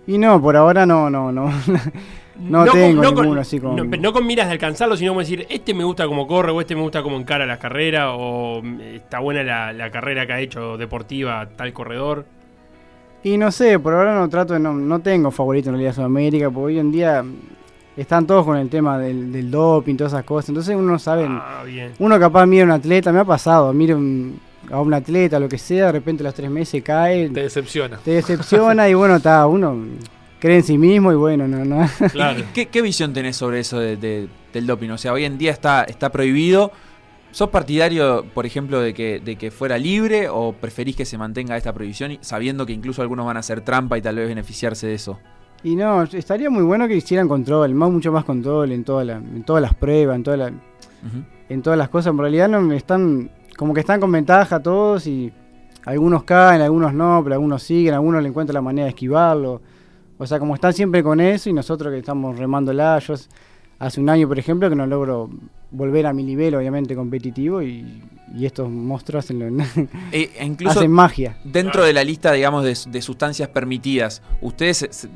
Y 0.07 0.17
no, 0.17 0.41
por 0.41 0.57
ahora 0.57 0.85
no, 0.87 1.09
no, 1.11 1.31
no. 1.31 1.49
No 2.39 2.65
tengo 2.65 3.03
ninguno 3.03 3.39
así 3.41 3.59
como- 3.59 3.75
No, 3.77 3.83
no 3.83 4.13
con 4.13 4.25
miras 4.25 4.47
de 4.47 4.53
alcanzarlo, 4.53 4.97
sino 4.97 5.11
como 5.11 5.19
decir, 5.19 5.45
este 5.49 5.73
me 5.73 5.83
gusta 5.83 6.07
como 6.07 6.25
corre, 6.27 6.51
o 6.51 6.59
este 6.61 6.75
me 6.75 6.81
gusta 6.81 7.03
como 7.03 7.17
encara 7.17 7.45
las 7.45 7.59
carreras, 7.59 8.07
o 8.11 8.59
mm, 8.63 8.79
está 8.95 9.19
buena 9.19 9.43
la, 9.43 9.71
la 9.73 9.91
carrera 9.91 10.25
que 10.25 10.33
ha 10.33 10.39
hecho 10.39 10.77
deportiva 10.77 11.47
tal 11.55 11.71
corredor. 11.73 12.25
Y 13.23 13.37
no 13.37 13.51
sé, 13.51 13.79
por 13.79 13.93
ahora 13.93 14.15
no 14.15 14.27
trato 14.29 14.53
de, 14.53 14.59
no, 14.59 14.73
no 14.73 14.99
tengo 14.99 15.31
favorito 15.31 15.69
en 15.69 15.75
realidad 15.75 15.93
Sudamérica, 15.95 16.49
porque 16.49 16.65
hoy 16.65 16.79
en 16.79 16.91
día 16.91 17.23
están 17.95 18.25
todos 18.27 18.43
con 18.43 18.57
el 18.57 18.67
tema 18.69 18.97
del, 18.97 19.31
del 19.31 19.49
doping, 19.51 19.95
todas 19.95 20.13
esas 20.13 20.25
cosas. 20.25 20.49
Entonces 20.49 20.75
uno 20.75 20.97
sabe, 20.99 21.27
Ah, 21.29 21.63
bien. 21.65 21.91
uno 21.99 22.19
capaz 22.19 22.45
mira 22.47 22.63
a 22.63 22.65
un 22.65 22.71
atleta, 22.71 23.11
me 23.13 23.19
ha 23.19 23.25
pasado, 23.25 23.71
mira 23.71 23.95
un- 23.95 24.39
a 24.71 24.81
un 24.81 24.93
atleta, 24.93 25.39
lo 25.39 25.47
que 25.47 25.57
sea, 25.57 25.85
de 25.87 25.91
repente 25.93 26.23
a 26.23 26.25
los 26.25 26.33
tres 26.33 26.49
meses 26.49 26.81
cae, 26.83 27.29
Te 27.29 27.43
decepciona. 27.43 27.97
te 28.03 28.11
decepciona 28.11 28.89
y 28.89 28.93
bueno, 28.93 29.17
está, 29.17 29.45
uno 29.45 29.77
cree 30.43 30.57
en 30.57 30.63
sí 30.63 30.77
mismo 30.77 31.09
y 31.13 31.15
bueno, 31.15 31.47
no, 31.47 31.63
no. 31.63 31.87
Claro. 32.11 32.43
¿Qué, 32.53 32.65
qué 32.65 32.81
visión 32.81 33.13
tenés 33.13 33.37
sobre 33.37 33.61
eso 33.61 33.79
de- 33.79 33.95
de- 33.95 34.27
del 34.51 34.67
doping? 34.67 34.89
O 34.89 34.97
sea, 34.97 35.13
hoy 35.13 35.23
en 35.23 35.37
día 35.37 35.51
está, 35.51 35.83
está 35.85 36.11
prohibido. 36.11 36.69
¿Sos 37.31 37.49
partidario, 37.49 38.25
por 38.33 38.45
ejemplo, 38.45 38.81
de 38.81 38.93
que, 38.93 39.21
de 39.23 39.37
que 39.37 39.51
fuera 39.51 39.77
libre 39.77 40.27
o 40.29 40.51
preferís 40.51 40.97
que 40.97 41.05
se 41.05 41.17
mantenga 41.17 41.55
esta 41.55 41.71
prohibición 41.73 42.17
sabiendo 42.19 42.65
que 42.65 42.73
incluso 42.73 43.01
algunos 43.01 43.25
van 43.25 43.37
a 43.37 43.39
hacer 43.39 43.61
trampa 43.61 43.97
y 43.97 44.01
tal 44.01 44.17
vez 44.17 44.27
beneficiarse 44.27 44.85
de 44.87 44.95
eso? 44.95 45.17
Y 45.63 45.77
no, 45.77 46.03
estaría 46.03 46.49
muy 46.49 46.63
bueno 46.63 46.89
que 46.89 46.95
hicieran 46.97 47.29
control, 47.29 47.73
más, 47.73 47.89
mucho 47.89 48.11
más 48.11 48.25
control 48.25 48.73
en, 48.73 48.83
toda 48.83 49.05
la- 49.05 49.15
en 49.15 49.43
todas 49.45 49.61
las 49.61 49.73
pruebas, 49.73 50.17
en, 50.17 50.23
toda 50.23 50.35
la- 50.37 50.51
en 51.49 51.61
todas 51.61 51.79
las 51.79 51.87
cosas. 51.87 52.11
En 52.11 52.17
realidad 52.19 52.49
no 52.49 52.71
están, 52.73 53.29
como 53.57 53.73
que 53.73 53.79
están 53.79 54.01
con 54.01 54.11
ventaja 54.11 54.61
todos 54.61 55.07
y 55.07 55.31
algunos 55.85 56.23
caen, 56.25 56.61
algunos 56.61 56.93
no, 56.93 57.21
pero 57.23 57.35
algunos 57.35 57.63
siguen, 57.63 57.93
algunos 57.93 58.21
le 58.21 58.27
encuentran 58.27 58.55
la 58.55 58.61
manera 58.61 58.83
de 58.85 58.89
esquivarlo. 58.89 59.61
O 60.17 60.27
sea, 60.27 60.39
como 60.39 60.55
están 60.55 60.73
siempre 60.73 61.03
con 61.03 61.19
eso 61.19 61.49
y 61.49 61.53
nosotros 61.53 61.91
que 61.91 61.99
estamos 61.99 62.37
remándola, 62.37 62.99
yo 62.99 63.15
hace 63.79 63.99
un 63.99 64.09
año, 64.09 64.27
por 64.27 64.39
ejemplo, 64.39 64.69
que 64.69 64.75
no 64.75 64.85
logro 64.85 65.29
volver 65.71 66.05
a 66.05 66.13
mi 66.13 66.23
nivel, 66.23 66.53
obviamente, 66.55 66.95
competitivo 66.95 67.61
y, 67.61 68.01
y 68.35 68.45
estos 68.45 68.69
monstruos 68.69 69.25
hacen, 69.25 69.39
lo- 69.39 69.63
E- 70.11 70.31
e 70.37 70.45
incluso 70.45 70.79
hacen 70.79 70.91
magia. 70.91 71.37
dentro 71.43 71.83
de 71.83 71.93
la 71.93 72.03
lista, 72.03 72.31
digamos, 72.31 72.63
de, 72.63 72.77
de 72.91 73.01
sustancias 73.01 73.49
permitidas, 73.49 74.21
¿ustedes 74.41 74.87
se- 74.91 75.09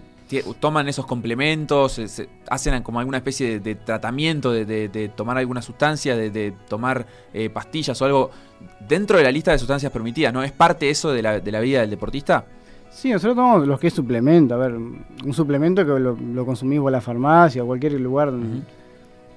toman 0.59 0.89
esos 0.89 1.05
complementos? 1.05 1.93
se- 1.93 2.07
se- 2.07 2.27
¿Hacen 2.49 2.81
como 2.83 2.99
alguna 2.99 3.17
especie 3.17 3.47
de, 3.51 3.59
de 3.59 3.75
tratamiento 3.75 4.51
de, 4.51 4.65
de- 4.65 4.89
de 4.89 5.09
tomar 5.09 5.37
alguna 5.37 5.61
sustancia, 5.61 6.17
de, 6.17 6.53
tomar 6.67 7.05
eh, 7.33 7.49
pastillas 7.51 8.01
o 8.01 8.05
algo 8.05 8.31
dentro 8.89 9.17
de 9.19 9.23
la 9.23 9.31
lista 9.31 9.51
de 9.51 9.59
sustancias 9.59 9.91
permitidas? 9.91 10.33
¿No 10.33 10.41
es 10.43 10.51
parte 10.51 10.89
eso 10.89 11.11
de 11.13 11.21
la, 11.21 11.39
de 11.39 11.51
la 11.51 11.59
vida 11.59 11.81
del 11.81 11.91
deportista? 11.91 12.45
Sí, 12.89 13.11
nosotros 13.11 13.35
tomamos 13.35 13.67
los 13.67 13.79
que 13.79 13.87
es 13.87 13.93
suplemento. 13.93 14.55
A 14.55 14.57
ver, 14.57 14.73
un 14.73 15.33
suplemento 15.33 15.85
que 15.85 15.99
lo, 15.99 16.15
lo 16.15 16.45
consumís 16.45 16.79
vos 16.79 16.89
en 16.89 16.93
la 16.93 17.01
farmacia 17.01 17.63
o 17.63 17.67
cualquier 17.67 17.93
lugar 17.93 18.31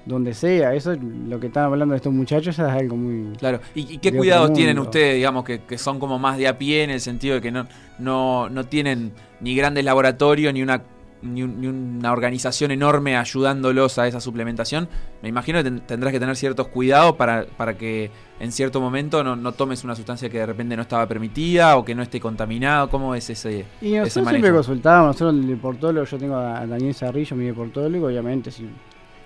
donde, 0.05 0.33
sea. 0.33 0.73
Eso 0.73 0.93
es 0.93 0.99
lo 1.01 1.39
que 1.39 1.47
están 1.47 1.65
hablando 1.65 1.93
de 1.93 1.97
estos 1.97 2.13
muchachos 2.13 2.57
es 2.57 2.65
algo 2.65 2.95
muy... 2.95 3.35
Claro. 3.37 3.59
¿Y, 3.75 3.93
y 3.93 3.97
qué 3.99 4.11
cuidados 4.11 4.53
tienen 4.53 4.79
ustedes, 4.79 5.15
digamos, 5.15 5.43
que, 5.43 5.61
que 5.61 5.77
son 5.77 5.99
como 5.99 6.17
más 6.17 6.37
de 6.37 6.47
a 6.47 6.57
pie 6.57 6.83
en 6.83 6.89
el 6.89 7.01
sentido 7.01 7.35
de 7.35 7.41
que 7.41 7.51
no, 7.51 7.67
no, 7.99 8.49
no 8.49 8.65
tienen 8.65 9.11
ni 9.41 9.55
grandes 9.55 9.85
laboratorios 9.85 10.53
ni 10.53 10.61
una 10.61 10.81
ni, 11.21 11.43
un- 11.43 11.59
ni 11.61 11.67
una 11.67 12.11
organización 12.11 12.71
enorme 12.71 13.17
ayudándolos 13.17 13.97
a 13.99 14.07
esa 14.07 14.19
suplementación? 14.21 14.87
Me 15.21 15.29
imagino 15.29 15.59
que 15.59 15.63
ten- 15.65 15.79
tendrás 15.81 16.11
que 16.13 16.19
tener 16.19 16.35
ciertos 16.35 16.67
cuidados 16.67 17.15
para, 17.15 17.45
para 17.57 17.77
que 17.77 18.11
en 18.39 18.51
cierto 18.51 18.81
momento 18.81 19.23
no, 19.23 19.35
no 19.35 19.51
tomes 19.51 19.83
una 19.83 19.95
sustancia 19.95 20.29
que 20.29 20.39
de 20.39 20.45
repente 20.45 20.75
no 20.75 20.81
estaba 20.81 21.07
permitida 21.07 21.77
o 21.77 21.85
que 21.85 21.93
no 21.95 22.01
esté 22.03 22.19
contaminado. 22.19 22.89
¿Cómo 22.89 23.13
es 23.15 23.29
ese, 23.29 23.65
Y 23.81 23.93
ese 23.93 23.99
nosotros 23.99 24.29
siempre 24.29 24.51
consultábamos, 24.51 25.07
nosotros 25.15 25.35
el 25.43 25.47
deportólogo, 25.47 26.05
yo 26.05 26.17
tengo 26.17 26.35
a 26.35 26.65
Daniel 26.65 26.93
Zarrillo, 26.95 27.35
mi 27.35 27.45
deportólogo, 27.45 28.07
obviamente 28.07 28.49
si 28.51 28.67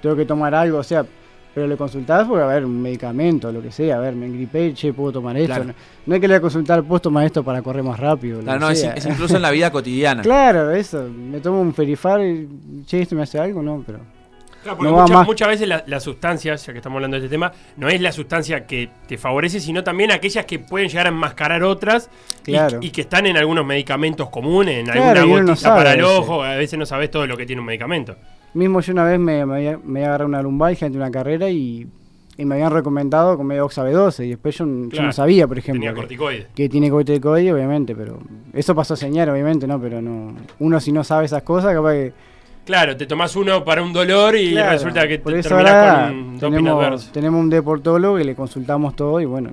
tengo 0.02 0.16
que 0.16 0.26
tomar 0.26 0.54
algo, 0.54 0.80
o 0.80 0.84
sea, 0.84 1.06
pero 1.56 1.66
le 1.68 1.78
consultás 1.78 2.28
porque, 2.28 2.44
a 2.44 2.48
ver, 2.48 2.66
un 2.66 2.82
medicamento, 2.82 3.50
lo 3.52 3.62
que 3.62 3.72
sea, 3.72 3.96
a 3.96 4.00
ver, 4.00 4.14
me 4.14 4.26
engripé, 4.28 4.74
che, 4.74 4.92
puedo 4.94 5.14
tomar 5.14 5.38
esto. 5.38 5.48
Claro. 5.54 5.64
No, 5.66 5.74
no 6.06 6.16
es 6.16 6.22
que 6.22 6.28
le 6.28 6.34
voy 6.34 6.38
a 6.38 6.42
consultar, 6.42 6.84
puedo 6.84 7.00
tomar 7.00 7.26
esto 7.26 7.44
para 7.44 7.62
correr 7.62 7.82
más 7.84 7.98
rápido. 8.00 8.38
lo 8.40 8.44
Claro, 8.44 8.60
que 8.60 8.66
no, 8.66 8.72
es, 8.72 8.82
sea. 8.82 8.92
es 8.94 9.06
incluso 9.06 9.38
en 9.38 9.42
la 9.42 9.52
vida 9.52 9.72
cotidiana. 9.72 10.22
Claro, 10.22 10.70
eso, 10.72 11.08
me 11.10 11.40
tomo 11.40 11.62
un 11.62 11.74
ferifar 11.74 12.22
y, 12.22 12.84
che, 12.86 13.02
esto 13.02 13.16
me 13.16 13.24
hace 13.24 13.40
algo, 13.40 13.64
no, 13.64 13.82
pero... 13.86 14.00
Claro, 14.64 14.78
porque 14.80 14.90
No 14.92 14.98
va 14.98 15.02
mucha- 15.04 15.14
más. 15.14 15.28
muchas 15.28 15.48
veces 15.48 15.68
la, 15.68 15.84
la 15.88 16.00
sustancia, 16.00 16.56
ya 16.56 16.72
que 16.74 16.80
estamos 16.80 16.98
hablando 16.98 17.16
de 17.20 17.24
este 17.26 17.30
tema, 17.34 17.52
no 17.78 17.88
es 17.88 18.02
la 18.02 18.12
sustancia 18.12 18.66
que 18.66 18.90
te 19.08 19.18
favorece, 19.18 19.60
sino 19.60 19.84
también 19.84 20.12
aquellas 20.12 20.46
que 20.46 20.58
pueden 20.60 20.90
llegar 20.90 21.06
a 21.06 21.10
enmascarar 21.10 21.64
otras 21.64 22.10
y- 22.48 22.52
Claro. 22.52 22.80
y, 22.82 22.90
que 22.90 23.02
están 23.02 23.28
en 23.28 23.38
algunos 23.38 23.64
medicamentos 23.66 24.28
comunes, 24.30 24.80
en 24.80 24.86
Claro, 24.88 25.22
alguna 25.22 25.42
no 25.44 25.48
gotita 25.52 25.76
para 25.76 25.94
el 25.94 26.04
ojo, 26.04 26.44
a 26.44 26.56
veces 26.56 26.78
no 26.80 26.86
sabes 26.88 27.12
todo 27.12 27.28
lo 27.28 27.38
que 27.38 27.46
tiene 27.46 27.60
un 27.62 27.68
medicamento. 27.68 28.16
Mismo 28.56 28.80
yo 28.82 28.94
una 28.94 29.04
vez 29.04 29.20
me, 29.20 29.46
me, 29.46 29.54
había, 29.56 29.80
me 29.84 30.00
había 30.00 30.08
agarrado 30.08 30.30
una 30.30 30.42
lumbalgia 30.42 30.88
ante 30.88 30.98
una 30.98 31.12
carrera 31.12 31.50
y, 31.50 31.86
y 32.38 32.46
me 32.46 32.56
habían 32.56 32.72
recomendado 32.72 33.38
comer 33.38 33.62
Oxa 33.62 33.84
B12 33.86 34.26
y 34.26 34.30
después 34.30 34.58
yo, 34.58 34.66
no 34.66 35.12
sabía, 35.12 35.48
por 35.48 35.58
ejemplo, 35.60 35.82
Tenía 35.82 35.94
que, 35.94 36.00
corticoides. 36.00 36.48
que 36.56 36.70
tiene 36.70 36.90
corticoide, 36.90 37.54
obviamente, 37.54 37.94
pero 37.96 38.18
eso 38.54 38.74
pasó 38.74 38.94
a 38.96 38.98
señal, 38.98 39.30
obviamente, 39.30 39.68
¿no? 39.68 39.80
Pero 39.80 40.02
no 40.02 40.34
uno 40.60 40.80
si 40.80 40.92
no 40.92 41.04
sabe 41.04 41.26
esas 41.26 41.44
cosas, 41.44 41.74
capaz 41.74 41.92
que... 41.94 42.14
Claro, 42.66 42.98
te 42.98 43.06
tomás 43.06 43.36
uno 43.36 43.64
para 43.64 43.84
un 43.84 43.94
dolor 43.94 44.36
y 44.36 44.52
Claro, 44.54 44.72
resulta 44.72 45.08
que 45.08 45.20
por 45.20 45.34
te 45.34 45.40
eso 45.40 45.50
terminás 45.50 45.74
ahora 45.74 46.08
con 46.08 46.40
tenemos, 46.40 47.12
tenemos 47.12 47.40
un 47.42 47.50
deportólogo 47.50 48.18
que 48.18 48.24
le 48.24 48.34
consultamos 48.36 48.96
todo 48.96 49.22
y 49.22 49.26
bueno, 49.26 49.52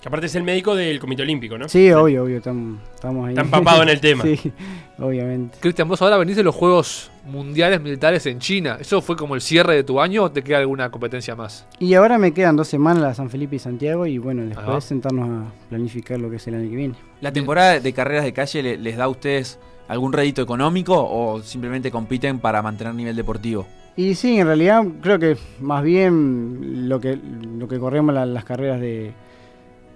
Que 0.00 0.08
aparte 0.08 0.26
es 0.26 0.34
el 0.36 0.42
médico 0.44 0.76
del 0.76 1.00
Comité 1.00 1.22
Olímpico, 1.22 1.58
¿no? 1.58 1.68
sí, 1.68 1.90
obvio, 1.90 2.22
obvio, 2.24 2.36
estamos, 2.36 2.78
estamos 2.94 3.24
ahí. 3.26 3.30
Está 3.32 3.40
empapado 3.42 3.82
en 3.82 3.88
el 3.88 4.00
tema. 4.02 4.22
sí, 4.22 4.52
obviamente. 4.98 5.56
Cristian, 5.58 5.88
vos 5.88 6.00
ahora 6.02 6.18
venís 6.18 6.36
de 6.36 6.42
los 6.44 6.54
Juegos 6.54 7.10
Mundiales 7.26 7.80
Militares 7.80 8.26
en 8.26 8.38
China. 8.38 8.76
¿Eso 8.80 9.00
fue 9.00 9.16
como 9.16 9.34
el 9.34 9.40
cierre 9.40 9.74
de 9.74 9.84
tu 9.84 10.00
año 10.00 10.24
o 10.24 10.30
te 10.30 10.42
queda 10.42 10.58
alguna 10.58 10.90
competencia 10.90 11.34
más? 11.34 11.66
Y 11.78 11.94
ahora 11.94 12.18
me 12.18 12.32
quedan 12.32 12.56
dos 12.56 12.68
semanas 12.68 13.02
la 13.02 13.14
San 13.14 13.30
Felipe 13.30 13.56
y 13.56 13.58
Santiago 13.58 14.06
y 14.06 14.18
bueno, 14.18 14.42
después 14.44 14.84
sentarnos 14.84 15.28
a 15.30 15.52
planificar 15.68 16.18
lo 16.20 16.28
que 16.30 16.36
es 16.36 16.46
el 16.48 16.54
año 16.56 16.68
que 16.70 16.76
viene. 16.76 16.94
¿La 17.20 17.32
temporada 17.32 17.80
de 17.80 17.92
carreras 17.92 18.24
de 18.24 18.32
calle 18.32 18.62
le- 18.62 18.76
les 18.78 18.96
da 18.96 19.04
a 19.04 19.08
ustedes 19.08 19.58
algún 19.88 20.12
rédito 20.12 20.42
económico 20.42 20.94
o 20.96 21.42
simplemente 21.42 21.90
compiten 21.90 22.38
para 22.38 22.60
mantener 22.62 22.94
nivel 22.94 23.16
deportivo? 23.16 23.66
Y 23.96 24.16
sí, 24.16 24.38
en 24.38 24.46
realidad 24.46 24.82
creo 25.02 25.18
que 25.18 25.36
más 25.60 25.82
bien 25.84 26.88
lo 26.88 27.00
que, 27.00 27.16
lo 27.16 27.68
que 27.68 27.78
corremos 27.78 28.14
la- 28.14 28.26
las 28.26 28.44
carreras 28.44 28.80
de, 28.80 29.12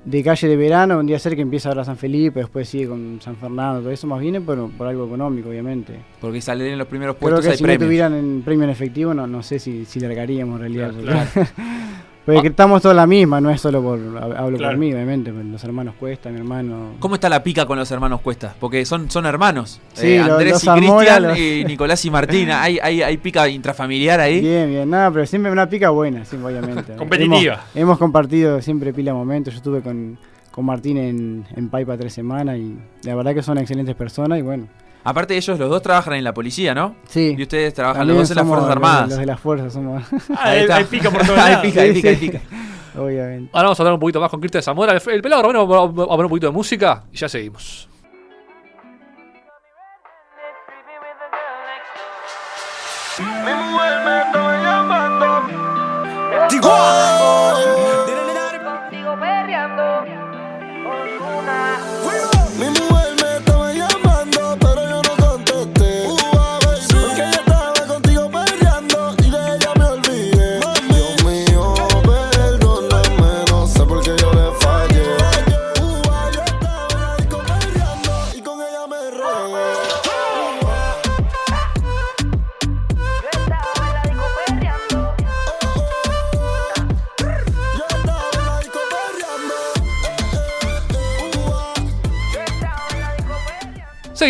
de 0.08 0.22
calle 0.22 0.48
de 0.48 0.56
verano, 0.56 0.98
un 0.98 1.06
día 1.06 1.18
ser 1.18 1.36
que 1.36 1.42
empieza 1.42 1.68
ahora 1.68 1.84
San 1.84 1.98
Felipe, 1.98 2.40
después 2.40 2.66
sigue 2.66 2.88
con 2.88 3.20
San 3.20 3.36
Fernando, 3.36 3.80
todo 3.80 3.90
eso 3.90 4.06
más 4.06 4.20
bien 4.20 4.42
por, 4.42 4.70
por 4.70 4.86
algo 4.86 5.04
económico, 5.06 5.50
obviamente. 5.50 5.94
Porque 6.18 6.40
salen 6.40 6.72
en 6.72 6.78
los 6.78 6.86
primeros 6.86 7.16
Creo 7.16 7.30
puestos 7.30 7.44
que 7.44 7.50
hay 7.50 7.56
si 7.58 7.62
no 7.62 7.66
premios. 7.66 7.86
tuvieran 7.86 8.14
en 8.14 8.42
premio 8.42 8.64
en 8.64 8.70
efectivo, 8.70 9.12
no, 9.12 9.26
no 9.26 9.42
sé 9.42 9.58
si, 9.58 9.84
si 9.84 10.00
largaríamos 10.00 10.56
en 10.56 10.60
realidad. 10.60 10.92
Claro, 10.98 11.28
Porque 12.34 12.48
estamos 12.48 12.82
todos 12.82 12.94
la 12.94 13.06
misma, 13.06 13.40
no 13.40 13.50
es 13.50 13.60
solo 13.60 13.82
por. 13.82 13.98
Hablo 13.98 14.56
Claro. 14.58 14.72
por 14.72 14.76
mí, 14.78 14.92
obviamente. 14.92 15.32
Los 15.32 15.62
hermanos 15.64 15.94
Cuesta, 15.98 16.30
mi 16.30 16.38
hermano. 16.38 16.92
¿Cómo 17.00 17.14
está 17.14 17.28
la 17.28 17.42
pica 17.42 17.66
con 17.66 17.78
los 17.78 17.90
hermanos 17.90 18.20
Cuesta? 18.20 18.54
Porque 18.60 18.84
son, 18.84 19.10
son 19.10 19.26
hermanos. 19.26 19.80
Sí, 19.94 20.08
Eh, 20.14 20.20
Andrés 20.20 20.52
los 20.52 20.62
y 20.62 20.66
Zamora, 20.66 20.96
Cristian 20.98 21.22
los- 21.22 21.38
y 21.38 21.64
Nicolás 21.66 22.04
y 22.04 22.10
Martina. 22.10 22.62
¿Hay, 22.62 22.78
hay, 22.82 23.02
hay 23.02 23.16
pica 23.16 23.48
intrafamiliar 23.48 24.20
ahí? 24.20 24.40
Bien, 24.40 24.68
bien, 24.68 24.90
nada, 24.90 25.10
pero 25.10 25.26
siempre 25.26 25.50
una 25.52 25.68
pica 25.68 25.90
buena, 25.90 26.24
siempre, 26.24 26.52
obviamente. 26.52 26.92
Competitiva. 26.96 27.54
Hemos, 27.54 27.76
hemos 27.76 27.98
compartido 27.98 28.60
siempre 28.62 28.92
pila 28.92 29.14
momentos. 29.14 29.54
Yo 29.54 29.58
estuve 29.58 29.80
con, 29.82 30.18
con 30.50 30.64
Martín 30.64 30.96
en, 30.98 31.44
en 31.56 31.68
Paipa 31.68 31.96
tres 31.96 32.12
semanas 32.12 32.56
y 32.58 32.76
la 33.04 33.14
verdad 33.14 33.34
que 33.34 33.42
son 33.42 33.58
excelentes 33.58 33.94
personas 33.94 34.38
y 34.38 34.42
bueno. 34.42 34.66
Aparte 35.04 35.36
ellos 35.36 35.58
los 35.58 35.70
dos 35.70 35.80
trabajan 35.82 36.14
en 36.14 36.24
la 36.24 36.34
policía, 36.34 36.74
¿no? 36.74 36.94
Sí. 37.08 37.34
Y 37.38 37.42
ustedes 37.42 37.72
trabajan 37.72 38.00
también 38.00 38.18
los 38.18 38.28
dos 38.28 38.36
en 38.36 38.36
las 38.36 38.46
Fuerzas 38.46 38.70
Armadas. 38.70 39.08
Los 39.08 39.18
de 39.18 39.26
las 39.26 39.40
fuerzas 39.40 39.72
somos, 39.72 40.02
Ah, 40.36 40.50
Ahí 40.76 40.84
pica 40.84 41.10
por 41.10 41.20
todos 41.26 41.38
Hay 41.38 41.50
lados. 41.52 41.66
pica, 41.66 41.80
hay 41.80 41.88
Sí, 41.88 41.94
pica, 41.94 42.08
hay 42.10 42.16
sí. 42.16 42.26
pica. 42.30 42.40
obviamente. 43.00 43.50
Ahora 43.52 43.64
vamos 43.68 43.78
a 43.80 43.82
hablar 43.82 43.94
un 43.94 44.00
poquito 44.00 44.20
más 44.20 44.30
con 44.30 44.40
Cristian 44.40 44.62
Zamora. 44.62 44.92
El, 44.92 45.02
el 45.12 45.22
pelado 45.22 45.42
Romero 45.42 45.66
va 45.68 45.86
va 45.86 46.04
a 46.04 46.08
poner 46.08 46.24
un 46.24 46.28
poquito 46.30 46.46
de 46.48 46.52
música 46.52 47.04
y 47.12 47.16
ya 47.16 47.28
seguimos. 47.28 47.88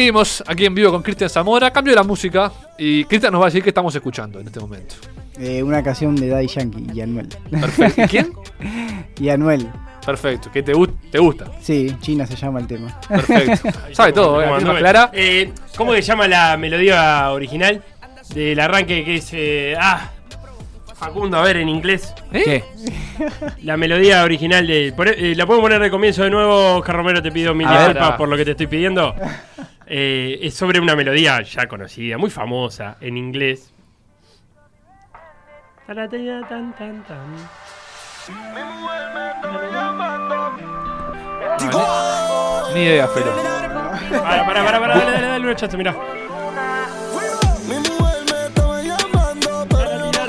Seguimos 0.09 0.43
aquí 0.47 0.65
en 0.65 0.75
vivo 0.75 0.91
con 0.91 1.03
Cristian 1.03 1.29
Zamora. 1.29 1.71
Cambio 1.71 1.91
de 1.93 1.97
la 1.97 2.03
música 2.03 2.51
y 2.79 3.05
Cristian 3.05 3.31
nos 3.31 3.43
va 3.43 3.45
a 3.45 3.49
decir 3.49 3.63
qué 3.63 3.69
estamos 3.69 3.95
escuchando 3.95 4.41
en 4.41 4.47
este 4.47 4.59
momento. 4.59 4.95
Eh, 5.39 5.63
una 5.63 5.83
canción 5.83 6.17
de 6.17 6.29
Daddy 6.29 6.47
Yankee 6.47 6.87
y 6.95 7.01
Anuel. 7.03 7.29
Perfecto. 7.51 8.03
¿Y 8.05 8.07
quién? 8.07 8.33
y 9.21 9.29
Anuel. 9.29 9.69
Perfecto. 10.07 10.51
¿Qué 10.51 10.63
te, 10.63 10.73
te 11.11 11.19
gusta? 11.19 11.51
Sí, 11.61 11.95
China 12.01 12.27
se 12.27 12.37
llama 12.37 12.59
el 12.61 12.67
tema. 12.67 12.99
Perfecto. 13.07 13.69
Sabe 13.93 14.15
todo, 14.15 14.43
¿eh? 14.43 14.49
Manuel. 14.49 14.79
Clara. 14.79 15.11
Eh, 15.13 15.53
¿Cómo 15.77 15.93
se 15.93 16.01
llama 16.01 16.27
la 16.27 16.57
melodía 16.57 17.31
original 17.31 17.83
del 18.35 18.59
arranque 18.61 19.05
que 19.05 19.17
es... 19.17 19.29
eh, 19.35 19.75
ah, 19.79 20.13
Facundo, 20.95 21.37
a 21.37 21.43
ver 21.43 21.59
en 21.59 21.69
inglés. 21.69 22.15
¿Eh? 22.33 22.43
¿Qué? 22.45 22.65
La 23.63 23.77
melodía 23.77 24.25
original 24.25 24.67
de... 24.67 24.93
por- 24.97 25.07
eh, 25.09 25.35
¿La 25.37 25.47
puedo 25.47 25.61
poner 25.61 25.81
de 25.81 25.91
comienzo 25.91 26.25
de 26.25 26.31
nuevo, 26.31 26.77
Oscar 26.79 26.97
Romero? 26.97 27.23
Te 27.23 27.31
pido 27.31 27.55
mil 27.55 27.69
disculpas 27.69 28.13
por 28.17 28.29
lo 28.29 28.37
que 28.37 28.45
te 28.47 28.51
estoy 28.53 28.67
pidiendo. 28.67 29.15
Eh, 29.91 30.41
es 30.43 30.53
sobre 30.53 30.81
una 30.81 30.95
melodía 30.95 31.41
ya 31.41 31.67
conocida, 31.67 32.19
muy 32.19 32.29
famosa, 32.29 32.99
en 33.01 33.17
inglés. 33.17 33.73
Tarataya, 35.87 36.43
tan, 36.47 36.75
tan, 36.77 37.03
tan. 37.05 37.33
Mi 37.33 38.63
mujer 38.63 39.09
me 39.15 39.31
estaba 39.31 39.63
llamando. 39.73 40.53
Ni 42.75 42.83
idea, 42.83 43.09
Felo. 43.09 43.33
Para, 44.11 44.45
para, 44.47 44.65
para, 44.65 44.79
para, 44.81 44.99
dale, 44.99 45.13
dale, 45.13 45.27
dale 45.27 45.45
una 45.47 45.57
chance, 45.57 45.77
mirá. 45.79 45.97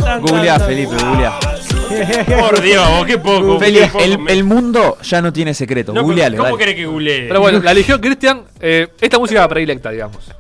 Pero 0.01 0.21
Googlea, 0.21 0.59
Felipe, 0.59 0.95
googlea. 0.95 1.58
Por 2.39 2.61
Dios, 2.61 2.87
vos, 2.89 3.05
qué 3.05 3.17
poco. 3.17 3.59
Feli, 3.59 3.79
qué 3.79 3.87
poco 3.87 4.03
el, 4.03 4.19
me- 4.19 4.31
el 4.33 4.43
mundo 4.43 4.97
ya 5.01 5.21
no 5.21 5.31
tiene 5.33 5.53
secreto. 5.53 5.93
No, 5.93 6.03
Googlealo, 6.03 6.37
¿Cómo 6.43 6.57
querés 6.57 6.75
que 6.75 6.85
googlee? 6.85 7.27
Pero 7.27 7.41
bueno, 7.41 7.59
la 7.59 7.71
eligió 7.71 7.99
Cristian. 8.01 8.43
eh, 8.59 8.87
esta 9.01 9.17
música 9.19 9.47
predilecta, 9.47 9.91
digamos. 9.91 10.31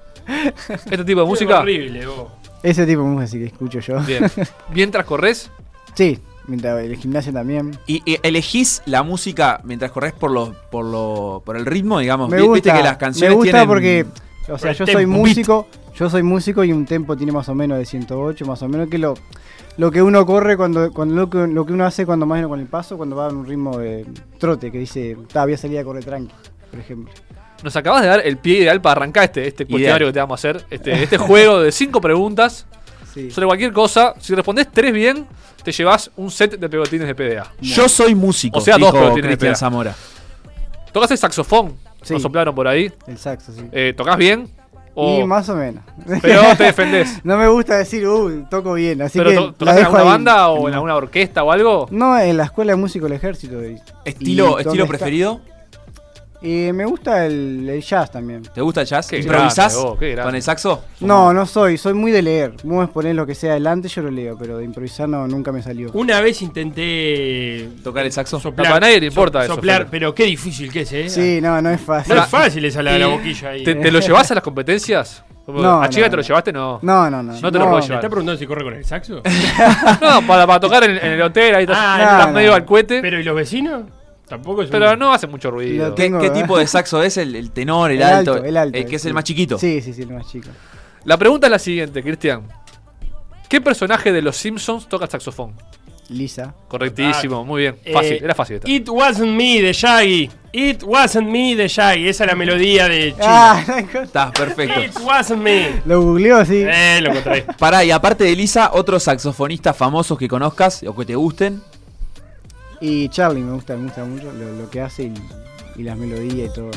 Este 0.69 1.03
tipo 1.03 1.21
de 1.21 1.25
música. 1.27 1.59
horrible, 1.59 2.05
vos. 2.05 2.27
Ese 2.61 2.85
tipo 2.85 3.01
de 3.01 3.07
música 3.07 3.39
que 3.39 3.45
escucho 3.47 3.79
yo. 3.79 3.99
Bien. 4.01 4.25
Mientras 4.73 5.05
corres, 5.05 5.49
Sí, 5.95 6.19
mientras 6.47 6.81
el 6.83 6.95
gimnasio 6.97 7.33
también. 7.33 7.77
Y, 7.87 8.01
y 8.09 8.19
elegís 8.23 8.81
la 8.85 9.01
música 9.03 9.59
mientras 9.63 9.91
corres 9.91 10.13
por 10.13 10.31
los 10.31 10.49
por 10.71 10.85
lo 10.85 11.41
por 11.45 11.57
el 11.57 11.65
ritmo, 11.65 11.99
digamos. 11.99 12.29
Me 12.29 12.37
Vi- 12.37 12.43
Viste 12.43 12.69
gusta, 12.69 12.73
que 12.77 12.83
las 12.83 12.97
canciones 12.97 13.31
me 13.31 13.35
gusta 13.35 13.51
tienen 13.51 13.67
porque, 13.67 14.05
o 14.49 14.57
sea, 14.57 14.71
yo 14.73 14.85
soy 14.85 15.05
músico, 15.07 15.67
yo 15.95 16.09
soy 16.09 16.23
músico 16.23 16.63
y 16.63 16.71
un 16.71 16.85
tempo 16.85 17.15
tiene 17.17 17.31
más 17.31 17.49
o 17.49 17.55
menos 17.55 17.77
de 17.77 17.85
108, 17.85 18.45
más 18.45 18.61
o 18.61 18.67
menos 18.69 18.89
que 18.89 18.97
lo 18.97 19.13
lo 19.77 19.91
que 19.91 20.01
uno 20.01 20.25
corre 20.25 20.57
cuando, 20.57 20.91
cuando 20.91 21.15
lo, 21.15 21.29
que, 21.29 21.47
lo 21.47 21.65
que 21.65 21.71
uno 21.71 21.85
hace 21.85 22.05
cuando 22.05 22.25
más 22.25 22.35
o 22.35 22.37
menos 22.37 22.49
con 22.49 22.59
el 22.59 22.65
paso, 22.67 22.97
cuando 22.97 23.15
va 23.15 23.29
en 23.29 23.37
un 23.37 23.45
ritmo 23.45 23.77
de 23.77 24.05
trote, 24.37 24.71
que 24.71 24.77
dice, 24.77 25.15
"Ta, 25.31 25.45
voy 25.45 25.53
a 25.53 25.57
salir 25.57 25.79
a 25.79 25.83
correr 25.85 26.03
tranqui, 26.03 26.33
por 26.69 26.79
ejemplo. 26.79 27.13
nos 27.63 27.75
acabas 27.75 28.01
de 28.01 28.07
dar 28.07 28.21
el 28.25 28.37
pie 28.37 28.59
ideal 28.59 28.81
para 28.81 28.93
arrancar 29.01 29.25
este, 29.25 29.47
este 29.47 29.65
cuestionario 29.65 30.07
que 30.07 30.13
te 30.13 30.19
vamos 30.19 30.37
a 30.37 30.39
hacer. 30.39 30.65
Este, 30.69 31.03
este 31.03 31.17
juego 31.17 31.61
de 31.61 31.71
cinco 31.71 32.01
preguntas 32.01 32.65
Sí. 33.13 33.31
Sobre 33.31 33.47
cualquier 33.47 33.73
cosa, 33.73 34.13
si 34.19 34.35
respondés 34.35 34.67
tres 34.71 34.93
bien, 34.93 35.25
te 35.63 35.71
llevas 35.71 36.11
un 36.15 36.29
set 36.29 36.59
de 36.59 36.69
pegotines 36.69 37.07
de 37.07 37.15
PDA. 37.15 37.51
Yo 37.59 37.89
soy 37.89 38.13
músico, 38.13 38.59
O 38.59 38.61
sea, 38.61 38.77
dos 38.77 38.91
dijo 38.93 39.03
pelotines 39.03 39.39
de. 39.39 39.55
Zamora. 39.55 39.95
¿Tocas 40.91 41.09
el 41.11 41.17
saxofón? 41.17 41.75
Sí. 42.03 42.13
Nos 42.13 42.21
soplaron 42.21 42.53
por 42.53 42.67
ahí. 42.67 42.91
El 43.07 43.17
saxo, 43.17 43.51
sí. 43.51 43.63
Eh, 43.71 43.93
¿Tocas 43.97 44.15
bien? 44.17 44.47
O- 44.95 45.19
Y 45.19 45.23
más 45.25 45.47
o 45.49 45.55
menos. 45.55 45.83
Pero 46.21 46.41
te 46.57 46.63
defendés. 46.65 47.19
no 47.23 47.37
me 47.37 47.47
gusta 47.47 47.77
decir, 47.77 48.05
uh, 48.07 48.45
toco 48.49 48.73
bien, 48.73 49.01
así 49.01 49.17
¿Pero 49.17 49.29
que 49.29 49.53
to- 49.57 49.65
la 49.65 49.71
en 49.77 49.85
alguna 49.85 50.01
ahí. 50.01 50.07
banda 50.07 50.49
o 50.49 50.67
en 50.67 50.73
alguna 50.73 50.95
orquesta 50.95 51.43
o 51.43 51.51
algo? 51.51 51.87
No, 51.91 52.17
en 52.19 52.35
la 52.37 52.45
escuela 52.45 52.73
de 52.73 52.75
músico 52.77 53.05
del 53.05 53.13
ejército. 53.13 53.61
¿Estilo, 54.05 54.59
estilo 54.59 54.83
está- 54.83 54.87
preferido? 54.87 55.41
Y 56.41 56.71
me 56.71 56.85
gusta 56.85 57.25
el, 57.25 57.67
el 57.67 57.81
jazz 57.81 58.11
también. 58.11 58.43
¿Te 58.43 58.61
gusta 58.61 58.79
el 58.81 58.87
jazz? 58.87 59.07
Qué 59.07 59.19
¿Improvisás 59.19 59.73
grande, 59.73 59.89
vos, 59.89 59.99
qué 59.99 60.09
grande. 60.11 60.23
con 60.29 60.35
el 60.35 60.41
saxo? 60.41 60.83
No, 61.01 61.33
no 61.33 61.45
soy, 61.45 61.77
soy 61.77 61.93
muy 61.93 62.13
de 62.13 62.21
leer. 62.21 62.53
Vos 62.63 62.79
me 62.79 62.87
ponés 62.87 63.13
lo 63.13 63.25
que 63.25 63.35
sea 63.35 63.51
adelante, 63.51 63.89
yo 63.89 64.01
lo 64.03 64.09
leo, 64.09 64.37
pero 64.37 64.57
de 64.57 64.63
improvisar 64.63 65.09
no, 65.09 65.27
nunca 65.27 65.51
me 65.51 65.61
salió. 65.61 65.89
Una 65.93 66.21
vez 66.21 66.41
intenté 66.41 67.69
¿Tocar 67.83 68.05
el 68.05 68.11
saxo? 68.13 68.39
No, 68.43 68.53
para 68.55 68.79
nadie 68.79 68.99
le 69.01 69.07
importa 69.07 69.43
eso, 69.43 69.55
Soplar, 69.55 69.87
pero 69.91 70.15
qué 70.15 70.23
difícil 70.23 70.71
que 70.71 70.81
es, 70.81 70.93
¿eh? 70.93 71.09
Sí, 71.09 71.39
no, 71.41 71.61
no 71.61 71.69
es 71.71 71.81
fácil. 71.81 72.15
No 72.15 72.23
es 72.23 72.29
fácil 72.29 72.63
esa 72.65 72.81
la, 72.83 72.97
la 72.97 73.07
boquilla 73.07 73.49
ahí. 73.49 73.63
¿Te, 73.63 73.75
te 73.75 73.91
lo 73.91 73.99
llevas 73.99 74.31
a 74.31 74.35
las 74.35 74.43
competencias? 74.43 75.23
No, 75.47 75.81
¿A 75.81 75.89
Chica 75.89 76.05
no, 76.05 76.11
te 76.11 76.15
lo 76.17 76.21
no. 76.21 76.27
llevaste? 76.27 76.53
No. 76.53 76.79
No, 76.83 77.09
no, 77.09 77.23
no. 77.23 77.33
No 77.41 77.51
te 77.51 77.57
lo 77.57 77.67
puedes 77.69 77.85
¿Me 77.85 77.87
llevar. 77.87 77.99
está 78.05 78.09
preguntando 78.09 78.37
si 78.39 78.45
corre 78.45 78.63
con 78.63 78.73
el 78.75 78.85
saxo? 78.85 79.21
No, 80.01 80.21
para, 80.27 80.45
para 80.45 80.59
tocar 80.59 80.83
en, 80.83 80.91
en 80.91 81.11
el 81.13 81.21
hotel, 81.23 81.55
ahí 81.55 81.63
estás, 81.65 81.77
Ah, 81.79 81.97
estás 81.99 82.27
no, 82.27 82.33
medio 82.33 82.49
no. 82.51 82.55
al 82.55 82.65
cohete. 82.65 83.01
¿Pero 83.01 83.19
y 83.19 83.23
los 83.23 83.35
vecinos? 83.35 83.81
Tampoco 84.29 84.61
es 84.61 84.69
un- 84.71 84.99
no 84.99 85.11
hace 85.13 85.27
mucho 85.27 85.49
ruido. 85.51 85.93
¿Qué, 85.95 86.03
Tengo, 86.03 86.19
qué 86.19 86.27
¿eh? 86.27 86.31
tipo 86.31 86.57
de 86.57 86.67
saxo 86.67 87.01
es? 87.03 87.17
¿El, 87.17 87.35
el 87.35 87.51
tenor, 87.51 87.91
el, 87.91 87.97
El 87.97 88.03
alto? 88.03 88.33
alto, 88.35 88.45
el 88.45 88.55
alto, 88.57 88.85
que 88.87 88.95
es 88.95 89.01
sí. 89.01 89.07
el 89.07 89.13
más 89.13 89.23
chiquito. 89.23 89.57
Sí, 89.57 89.81
sí, 89.81 89.91
sí, 89.93 90.03
el 90.03 90.11
más 90.11 90.27
chico. 90.29 90.49
La 91.05 91.17
pregunta 91.17 91.47
es 91.47 91.51
la 91.51 91.59
siguiente, 91.59 92.03
Cristian. 92.03 92.43
¿Qué 93.49 93.59
personaje 93.61 94.11
de 94.11 94.21
los 94.21 94.37
Simpsons 94.37 94.87
toca 94.87 95.05
el 95.05 95.11
saxofón? 95.11 95.53
Lisa. 96.09 96.55
Correctísimo, 96.67 97.45
muy 97.45 97.61
bien. 97.63 97.75
Eh, 97.85 97.93
Fácil, 97.93 98.23
era 98.23 98.33
fácil 98.33 98.55
esta. 98.55 98.69
It 98.69 98.89
wasn't 98.89 99.29
me 99.35 99.61
de 99.61 99.73
Shaggy. 99.73 100.29
It 100.51 100.81
wasn't 100.83 101.27
me 101.29 101.55
de 101.55 101.67
Shaggy. 101.67 102.09
Esa 102.09 102.23
es 102.23 102.29
la 102.31 102.35
melodía 102.35 102.87
de 102.89 103.11
China. 103.13 103.25
Ah, 103.27 103.63
Está, 104.03 104.31
perfecto. 104.31 104.81
It 104.81 104.97
wasn't 105.03 105.41
me. 105.43 105.81
lo 105.85 106.01
googleó, 106.01 106.43
sí. 106.45 106.63
Eh, 106.67 106.99
lo 107.01 107.09
encontré. 107.11 107.45
Pará, 107.59 107.83
y 107.85 107.91
aparte 107.91 108.23
de 108.23 108.35
Lisa, 108.35 108.71
otros 108.73 109.03
saxofonistas 109.03 109.77
famosos 109.77 110.17
que 110.17 110.27
conozcas 110.27 110.81
o 110.83 110.95
que 110.95 111.05
te 111.05 111.15
gusten. 111.15 111.61
Y 112.81 113.09
Charlie 113.09 113.41
me 113.41 113.51
gusta, 113.53 113.75
me 113.75 113.83
gusta 113.85 114.03
mucho 114.05 114.31
lo, 114.31 114.51
lo 114.53 114.69
que 114.69 114.81
hace 114.81 115.03
y, 115.03 115.13
y 115.75 115.83
las 115.83 115.97
melodías 115.97 116.49
y 116.51 116.53
todo. 116.53 116.71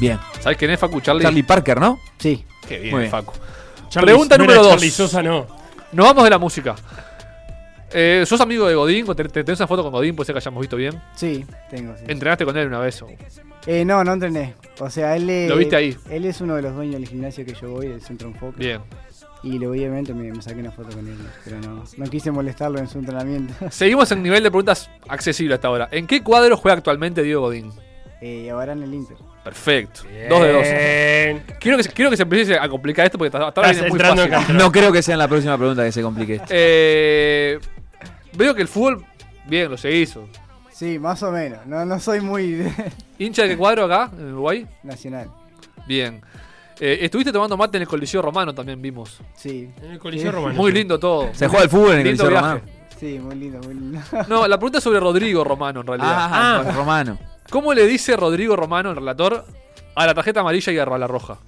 Bien. 0.00 0.18
¿Sabes 0.40 0.56
quién 0.58 0.70
es 0.70 0.78
Facu 0.80 1.00
Charlie? 1.00 1.22
Charlie 1.22 1.42
Parker, 1.42 1.80
¿no? 1.80 1.98
Sí. 2.18 2.44
Qué 2.68 2.78
bien, 2.78 2.90
Muy 2.92 3.00
bien. 3.02 3.10
Facu. 3.10 3.32
Charlie- 3.88 4.06
Pregunta 4.06 4.36
no 4.36 4.44
número 4.44 4.60
era 4.60 4.62
dos. 4.68 4.72
Charlie 4.76 4.90
Sosa, 4.90 5.22
no. 5.22 5.46
Nos 5.92 6.06
vamos 6.06 6.24
de 6.24 6.30
la 6.30 6.38
música. 6.38 6.74
Eh, 7.92 8.24
¿Sos 8.26 8.40
amigo 8.40 8.66
de 8.66 8.74
Godín? 8.74 9.06
¿Te, 9.06 9.14
te- 9.24 9.44
¿Tenés 9.44 9.60
una 9.60 9.66
foto 9.68 9.82
con 9.82 9.92
Godín? 9.92 10.14
Puede 10.16 10.26
ser 10.26 10.34
que 10.34 10.38
hayamos 10.38 10.60
visto 10.60 10.76
bien. 10.76 11.00
Sí, 11.14 11.46
tengo, 11.70 11.96
sí. 11.96 12.04
¿Entrenaste 12.08 12.44
con 12.44 12.56
él 12.56 12.66
una 12.66 12.80
vez? 12.80 13.00
o- 13.02 13.08
Eh, 13.66 13.84
no, 13.84 14.02
no 14.04 14.12
entrené. 14.12 14.54
O 14.80 14.90
sea, 14.90 15.16
él 15.16 15.30
es. 15.30 15.48
Lo 15.48 15.56
viste 15.56 15.76
ahí. 15.76 15.96
Él 16.10 16.24
es 16.26 16.40
uno 16.40 16.56
de 16.56 16.62
los 16.62 16.74
dueños 16.74 16.96
del 17.00 17.08
gimnasio 17.08 17.44
que 17.46 17.54
yo 17.54 17.70
voy, 17.70 17.88
del 17.88 18.02
Centro 18.02 18.28
Enfoque. 18.28 18.58
Bien. 18.58 18.80
Y 19.42 19.58
le 19.58 19.66
obviamente 19.68 20.12
me, 20.14 20.32
me 20.32 20.42
saqué 20.42 20.60
una 20.60 20.70
foto 20.72 20.96
con 20.96 21.06
él. 21.06 21.16
Pero 21.44 21.58
no, 21.60 21.84
no 21.96 22.06
quise 22.10 22.30
molestarlo 22.30 22.78
en 22.78 22.88
su 22.88 22.98
entrenamiento. 22.98 23.54
Seguimos 23.70 24.10
en 24.12 24.22
nivel 24.22 24.42
de 24.42 24.50
preguntas 24.50 24.90
accesible 25.08 25.54
hasta 25.54 25.68
ahora. 25.68 25.88
¿En 25.92 26.06
qué 26.06 26.22
cuadro 26.22 26.56
juega 26.56 26.78
actualmente 26.78 27.22
Diego 27.22 27.42
Godín? 27.42 27.70
eh, 28.22 28.48
ahora 28.50 28.72
en 28.72 28.82
el 28.82 28.92
Inter. 28.94 29.16
Perfecto. 29.44 30.00
Dos 30.28 30.42
de 30.42 30.52
dos. 30.52 30.62
Bien. 30.62 31.42
Quiero 31.60 31.76
que, 31.76 31.82
se- 31.84 31.92
quiero 31.92 32.10
que 32.10 32.16
se 32.16 32.22
empiece 32.24 32.58
a 32.58 32.68
complicar 32.68 33.04
esto 33.04 33.18
porque 33.18 33.28
hasta 33.36 33.38
ahora 33.60 33.70
Estás 33.70 33.72
viene 33.72 33.88
muy 33.90 33.96
entrando 33.98 34.22
en 34.24 34.30
fácil. 34.32 34.56
No 34.56 34.72
creo 34.72 34.90
que 34.90 35.02
sea 35.02 35.12
en 35.12 35.18
la 35.20 35.28
próxima 35.28 35.56
pregunta 35.56 35.84
que 35.84 35.92
se 35.92 36.02
complique 36.02 36.34
esto. 36.36 36.48
Eh, 36.50 37.58
veo 38.32 38.54
que 38.54 38.62
el 38.62 38.68
fútbol, 38.68 39.04
bien, 39.46 39.70
lo 39.70 39.76
seguís. 39.76 40.18
Sí, 40.72 40.98
más 40.98 41.22
o 41.22 41.30
menos. 41.30 41.64
No, 41.66 41.84
no 41.84 42.00
soy 42.00 42.20
muy 42.20 42.66
¿Hincha 43.18 43.42
de 43.42 43.50
qué 43.50 43.56
cuadro 43.56 43.84
acá, 43.84 44.10
en 44.18 44.32
Uruguay? 44.32 44.66
nacional. 44.82 45.30
Bien. 45.86 46.20
Eh, 46.78 46.98
estuviste 47.02 47.32
tomando 47.32 47.56
mate 47.56 47.78
en 47.78 47.82
el 47.82 47.88
Coliseo 47.88 48.20
Romano, 48.20 48.54
también 48.54 48.80
vimos. 48.82 49.18
Sí. 49.34 49.70
En 49.82 49.92
el 49.92 49.98
Coliseo 49.98 50.30
Sí. 50.30 50.34
Romano. 50.36 50.54
Muy 50.54 50.72
lindo 50.72 50.98
todo. 50.98 51.30
¿Se 51.32 51.48
juega 51.48 51.64
el 51.64 51.70
fútbol 51.70 51.92
en 51.92 51.98
el 51.98 52.04
Coliseo 52.04 52.28
viaje. 52.28 52.42
Romano? 52.46 52.60
Sí, 53.00 53.18
muy 53.18 53.34
lindo, 53.34 53.58
muy 53.60 53.74
lindo. 53.74 54.00
No, 54.28 54.46
la 54.46 54.56
pregunta 54.58 54.78
es 54.78 54.84
sobre 54.84 55.00
Rodrigo 55.00 55.42
Romano, 55.44 55.80
en 55.80 55.86
realidad. 55.86 56.14
Ah, 56.18 56.62
con 56.64 56.74
Romano. 56.74 57.18
¿Cómo 57.50 57.72
le 57.74 57.86
dice 57.86 58.16
Rodrigo 58.16 58.56
Romano, 58.56 58.90
el 58.90 58.96
relator, 58.96 59.44
a 59.94 60.06
la 60.06 60.14
tarjeta 60.14 60.40
amarilla 60.40 60.72
y 60.72 60.78
a 60.78 60.84
la 60.86 61.06
roja? 61.06 61.38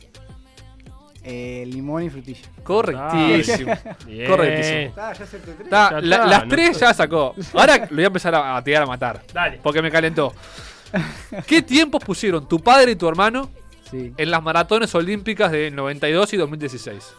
Eh, 1.24 1.64
limón 1.66 2.04
y 2.04 2.10
frutilla. 2.10 2.40
Correctísimo. 2.64 3.74
Bien. 4.06 4.30
Correctísimo. 4.30 4.94
Ah, 4.96 5.12
ya 5.12 5.24
tres. 5.26 5.44
Está, 5.60 5.90
Ya 5.90 6.00
la- 6.00 6.16
está, 6.16 6.26
las 6.26 6.42
no 6.44 6.48
tres 6.48 6.80
ya 6.80 6.94
sacó. 6.94 7.34
Ahora 7.52 7.76
lo 7.90 7.96
voy 7.96 8.04
a 8.04 8.06
empezar 8.06 8.34
a, 8.34 8.56
a 8.56 8.64
tirar 8.64 8.82
a 8.84 8.86
matar. 8.86 9.22
Dale. 9.34 9.60
Porque 9.62 9.82
me 9.82 9.90
calentó. 9.90 10.32
¿Qué 11.46 11.60
tiempos 11.60 12.02
pusieron 12.02 12.48
tu 12.48 12.60
padre 12.60 12.92
y 12.92 12.96
tu 12.96 13.06
hermano 13.06 13.50
Sí. 13.90 14.12
en 14.16 14.30
las 14.30 14.42
maratones 14.42 14.94
olímpicas 14.94 15.50
de 15.52 15.70
92 15.70 16.32
y 16.34 16.36
2016? 16.36 17.14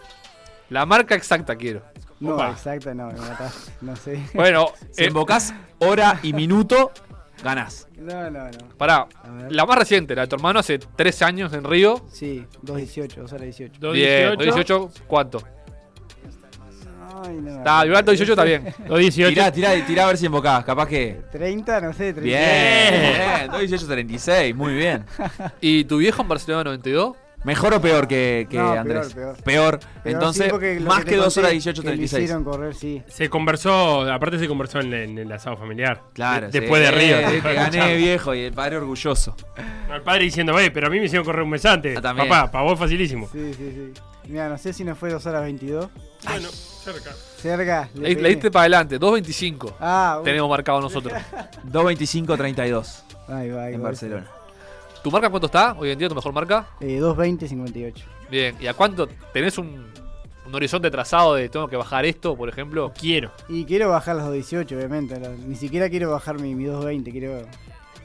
La 0.70 0.86
marca 0.86 1.16
exacta 1.16 1.56
quiero. 1.56 1.82
No, 2.20 2.36
Opa. 2.36 2.52
exacto, 2.52 2.94
no, 2.94 3.08
me 3.08 3.20
matás. 3.20 3.72
No 3.82 3.96
sé. 3.96 4.24
Bueno, 4.34 4.68
Si 4.92 5.04
eh, 5.04 5.08
invocás 5.08 5.54
hora 5.80 6.20
y 6.22 6.34
minuto, 6.34 6.92
ganás. 7.44 7.88
No, 7.98 8.30
no, 8.30 8.44
no. 8.46 8.70
pará. 8.78 9.08
La 9.50 9.66
más 9.66 9.80
reciente, 9.80 10.14
la 10.16 10.24
de 10.24 10.28
tu 10.28 10.36
hermano 10.36 10.60
hace 10.60 10.78
13 10.80 11.26
años 11.26 11.54
en 11.54 11.64
Río. 11.64 12.06
Sí, 12.12 12.46
2.18, 12.64 13.16
2 13.16 13.32
horas 13.34 13.44
18. 13.46 13.74
Dos 13.80 13.94
Bien, 13.94 14.38
18. 14.38 14.44
18, 14.44 14.92
¿cuánto? 15.08 15.42
Ay, 17.26 17.38
no. 17.42 17.58
Está, 17.58 17.86
igual 17.86 18.06
18 18.06 18.32
está 18.32 18.44
bien. 18.44 18.74
Dos 18.88 19.00
18. 19.00 19.30
Tirá, 19.34 19.52
tirá, 19.52 19.86
tirá 19.86 20.04
a 20.04 20.08
ver 20.08 20.18
si 20.18 20.26
invocás. 20.26 20.64
Capaz 20.66 20.88
que. 20.88 21.22
30, 21.32 21.82
no 21.82 21.94
sé, 21.94 22.14
30. 22.14 22.22
Bien, 22.22 23.02
bien. 23.40 23.52
2, 23.52 23.60
18, 23.62 23.88
36. 23.88 24.56
Muy 24.56 24.74
bien. 24.74 25.06
¿Y 25.62 25.84
tu 25.86 25.98
viejo 25.98 26.22
en 26.22 26.28
Barcelona 26.28 26.64
92? 26.66 27.16
¿Mejor 27.46 27.74
o 27.74 27.80
peor 27.82 28.06
que, 28.06 28.48
que 28.50 28.58
No, 28.58 28.66
peor, 28.66 28.78
Andrés? 28.80 29.14
peor. 29.14 29.38
Peor. 29.44 29.80
Pero 30.04 30.18
Entonces, 30.18 30.52
sí, 30.52 30.80
más 30.84 31.06
te 31.06 31.12
que 31.12 31.16
2 31.16 31.24
conté, 31.26 31.40
horas 31.40 31.52
18, 31.54 31.82
que 31.82 31.88
le 31.88 31.92
36. 31.94 32.24
hicieron 32.26 32.44
correr, 32.44 32.76
sí. 32.76 33.02
Se 33.08 33.30
conversó, 33.30 34.02
aparte 34.12 34.38
se 34.40 34.48
conversó 34.50 34.82
en, 34.82 34.94
en 34.94 35.18
el 35.18 35.32
asado 35.32 35.56
familiar. 35.56 36.02
Claro. 36.14 36.50
De- 36.50 36.60
después 36.60 36.82
de 36.82 36.92
Río. 36.92 37.18
de 37.18 37.40
gané 37.54 37.96
viejo 37.96 38.36
y 38.36 38.42
el 38.42 38.52
padre 38.52 38.76
orgulloso. 38.76 39.38
El 39.90 40.02
padre 40.02 40.26
diciendo, 40.26 40.54
"Ve, 40.54 40.70
pero 40.70 40.88
a 40.88 40.90
mí 40.90 41.00
me 41.00 41.06
hicieron 41.06 41.24
correr 41.26 41.44
un 41.44 41.50
mes 41.52 41.66
antes. 41.66 41.98
Ah. 41.98 42.14
Papá, 42.14 42.52
para 42.52 42.64
vos 42.66 42.78
facilísimo. 42.78 43.30
Sí, 43.32 43.54
sí, 43.56 43.72
sí. 43.74 44.02
Mira, 44.28 44.50
no 44.50 44.58
sé 44.58 44.74
si 44.74 44.84
no 44.84 44.94
fue 44.96 45.10
2 45.10 45.26
horas 45.26 45.42
22. 45.44 45.88
Bueno, 46.28 46.50
cerca. 46.84 47.12
Cerca. 47.38 47.90
Le, 47.94 48.16
diste 48.16 48.52
para 48.52 48.62
adelante, 48.64 49.00
2.25. 49.00 49.76
Ah. 49.80 50.22
Tenemos 50.24 50.50
marcado 50.50 50.82
nosotros. 50.82 51.14
2.25, 51.72 52.38
32 52.38 53.04
Ahí 53.28 53.50
va, 53.50 53.64
ahí 53.66 53.74
en 53.76 53.82
va. 53.82 53.86
Barcelona. 53.86 54.28
¿Tu 55.04 55.12
marca 55.12 55.30
cuánto 55.30 55.46
está 55.46 55.76
hoy 55.78 55.92
en 55.92 56.00
día, 56.00 56.10
tu 56.10 56.16
mejor 56.16 56.34
marca? 56.34 56.68
Eh, 56.82 57.00
2.20, 57.00 57.48
58. 57.48 58.06
Bien. 58.30 58.56
¿Y 58.60 58.68
a 58.68 58.74
cuánto 58.74 59.08
tenés 59.32 59.58
un, 59.58 59.86
un 60.46 60.56
horizonte 60.56 60.92
trazado 60.92 61.36
de 61.36 61.48
tengo 61.48 61.68
que 61.68 61.78
bajar 61.78 62.06
esto, 62.06 62.36
por 62.36 62.50
ejemplo? 62.50 62.92
Quiero. 63.00 63.32
Y 63.48 63.64
quiero 63.66 63.90
bajar 63.90 64.18
las 64.18 64.28
2.18, 64.28 64.76
obviamente. 64.76 65.18
Ni 65.48 65.56
siquiera 65.56 65.90
quiero 65.90 66.12
bajar 66.12 66.40
mi, 66.40 66.54
mi 66.56 66.66
2.20, 66.66 67.12
quiero. 67.12 67.42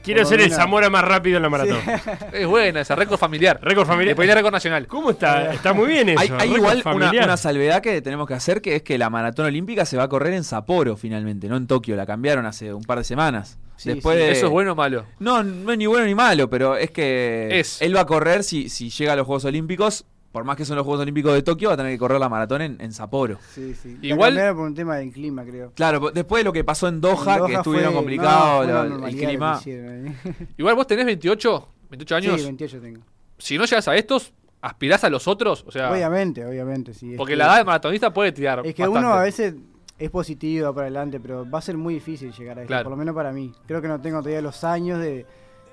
Quiero 0.05 0.23
ser 0.25 0.41
el 0.41 0.51
Zamora 0.51 0.89
más 0.89 1.03
rápido 1.03 1.37
en 1.37 1.43
la 1.43 1.49
maratón. 1.49 1.79
Es 2.31 2.45
buena 2.47 2.81
esa, 2.81 2.95
récord 2.95 3.17
familiar. 3.17 3.59
Récord 3.61 3.87
familiar. 3.87 4.09
Después 4.09 4.27
de 4.27 4.35
récord 4.35 4.53
nacional. 4.53 4.87
¿Cómo 4.87 5.11
está? 5.11 5.53
Está 5.53 5.73
muy 5.73 5.87
bien 5.87 6.09
eso. 6.09 6.19
Hay, 6.37 6.53
igual 6.53 6.83
una, 6.85 7.37
salvedad 7.37 7.81
que 7.81 8.01
tenemos 8.01 8.27
que 8.27 8.33
hacer, 8.35 8.61
que 8.61 8.75
es 8.75 8.83
que 8.83 8.97
la 8.97 9.09
maratón 9.09 9.47
olímpica 9.47 9.85
se 9.85 9.97
va 9.97 10.03
a 10.03 10.09
correr 10.09 10.33
en 10.33 10.43
Sapporo 10.43 10.95
finalmente, 10.95 11.47
no 11.47 11.57
en 11.57 11.67
Tokio. 11.67 11.95
La 11.95 12.05
cambiaron 12.05 12.45
hace 12.45 12.73
un 12.73 12.83
par 12.83 12.99
de 12.99 13.03
semanas. 13.03 13.57
Sí, 13.77 13.89
Después 13.89 14.17
sí. 14.17 14.23
de- 14.23 14.31
¿Eso 14.31 14.45
es 14.45 14.51
bueno 14.51 14.71
o 14.73 14.75
malo? 14.75 15.05
No, 15.19 15.43
no 15.43 15.71
es 15.71 15.77
ni 15.77 15.85
bueno 15.85 16.05
ni 16.05 16.15
malo, 16.15 16.49
pero 16.49 16.77
es 16.77 16.91
que 16.91 17.59
Es. 17.59 17.81
él 17.81 17.95
va 17.95 18.01
a 18.01 18.05
correr 18.05 18.43
si, 18.43 18.69
si 18.69 18.89
llega 18.89 19.13
a 19.13 19.15
los 19.15 19.25
Juegos 19.25 19.45
Olímpicos. 19.45 20.05
Por 20.35 20.43
más 20.43 20.57
que 20.57 20.65
son 20.65 20.75
los 20.75 20.83
Juegos 20.83 21.01
Olímpicos 21.01 21.33
de 21.33 21.43
Tokio, 21.43 21.69
va 21.69 21.75
a 21.75 21.77
tener 21.77 21.93
que 21.93 21.97
correr 21.97 22.19
la 22.19 22.27
maratón 22.27 22.61
en, 22.61 22.75
en 22.81 22.91
Sapporo. 22.91 23.39
Sí, 23.53 23.73
sí. 23.73 23.97
La 24.01 24.07
Igual- 24.07 24.31
cambiaron 24.31 24.57
por 24.57 24.65
un 24.67 24.75
tema 24.75 24.97
del 24.97 25.09
clima, 25.13 25.45
creo. 25.45 25.71
Claro, 25.73 26.11
después 26.13 26.41
de 26.41 26.43
lo 26.43 26.51
que 26.51 26.65
pasó 26.65 26.89
en 26.89 26.99
Doha, 26.99 27.35
En 27.35 27.39
Doha 27.39 27.47
que 27.47 27.53
estuvieron 27.55 27.93
fue- 27.93 28.17
no, 28.17 28.59
una 28.97 29.07
el 29.07 29.15
clima. 29.15 29.55
hicieron 29.61 30.07
ahí. 30.07 30.15
Igual 30.57 30.75
vos 30.75 30.87
tenés 30.87 31.05
28, 31.05 31.67
28 31.89 32.15
años. 32.17 32.35
Sí, 32.41 32.43
28 32.47 32.81
tengo. 32.81 33.01
Si 33.37 33.57
no 33.57 33.63
llegas 33.63 33.87
a 33.87 33.95
estos, 33.95 34.33
aspirás 34.61 35.05
a 35.05 35.09
los 35.09 35.25
otros. 35.25 35.63
O 35.65 35.71
sea, 35.71 35.89
Obviamente, 35.89 36.45
obviamente, 36.45 36.93
sí. 36.93 37.11
es 37.13 37.17
porque 37.17 37.31
que- 37.31 37.37
la 37.37 37.45
edad 37.45 37.57
de 37.59 37.63
maratonista 37.63 38.13
puede 38.13 38.33
tirar. 38.33 38.59
Es 38.65 38.75
que 38.75 38.81
bastante. 38.83 39.07
uno 39.07 39.13
a 39.17 39.21
veces 39.21 39.55
es 39.97 40.09
positivo 40.09 40.73
para 40.73 40.87
adelante, 40.87 41.21
pero 41.21 41.49
va 41.49 41.59
a 41.59 41.61
ser 41.61 41.77
muy 41.77 41.93
difícil 41.93 42.33
llegar 42.33 42.57
a 42.59 42.61
eso, 42.63 42.67
Claro. 42.67 42.83
por 42.83 42.91
lo 42.91 42.97
menos 42.97 43.15
para 43.15 43.31
mí. 43.31 43.53
Creo 43.67 43.81
que 43.81 43.87
no 43.87 44.01
tengo 44.01 44.17
todavía 44.19 44.41
los 44.41 44.65
años 44.65 44.99
de, 44.99 45.25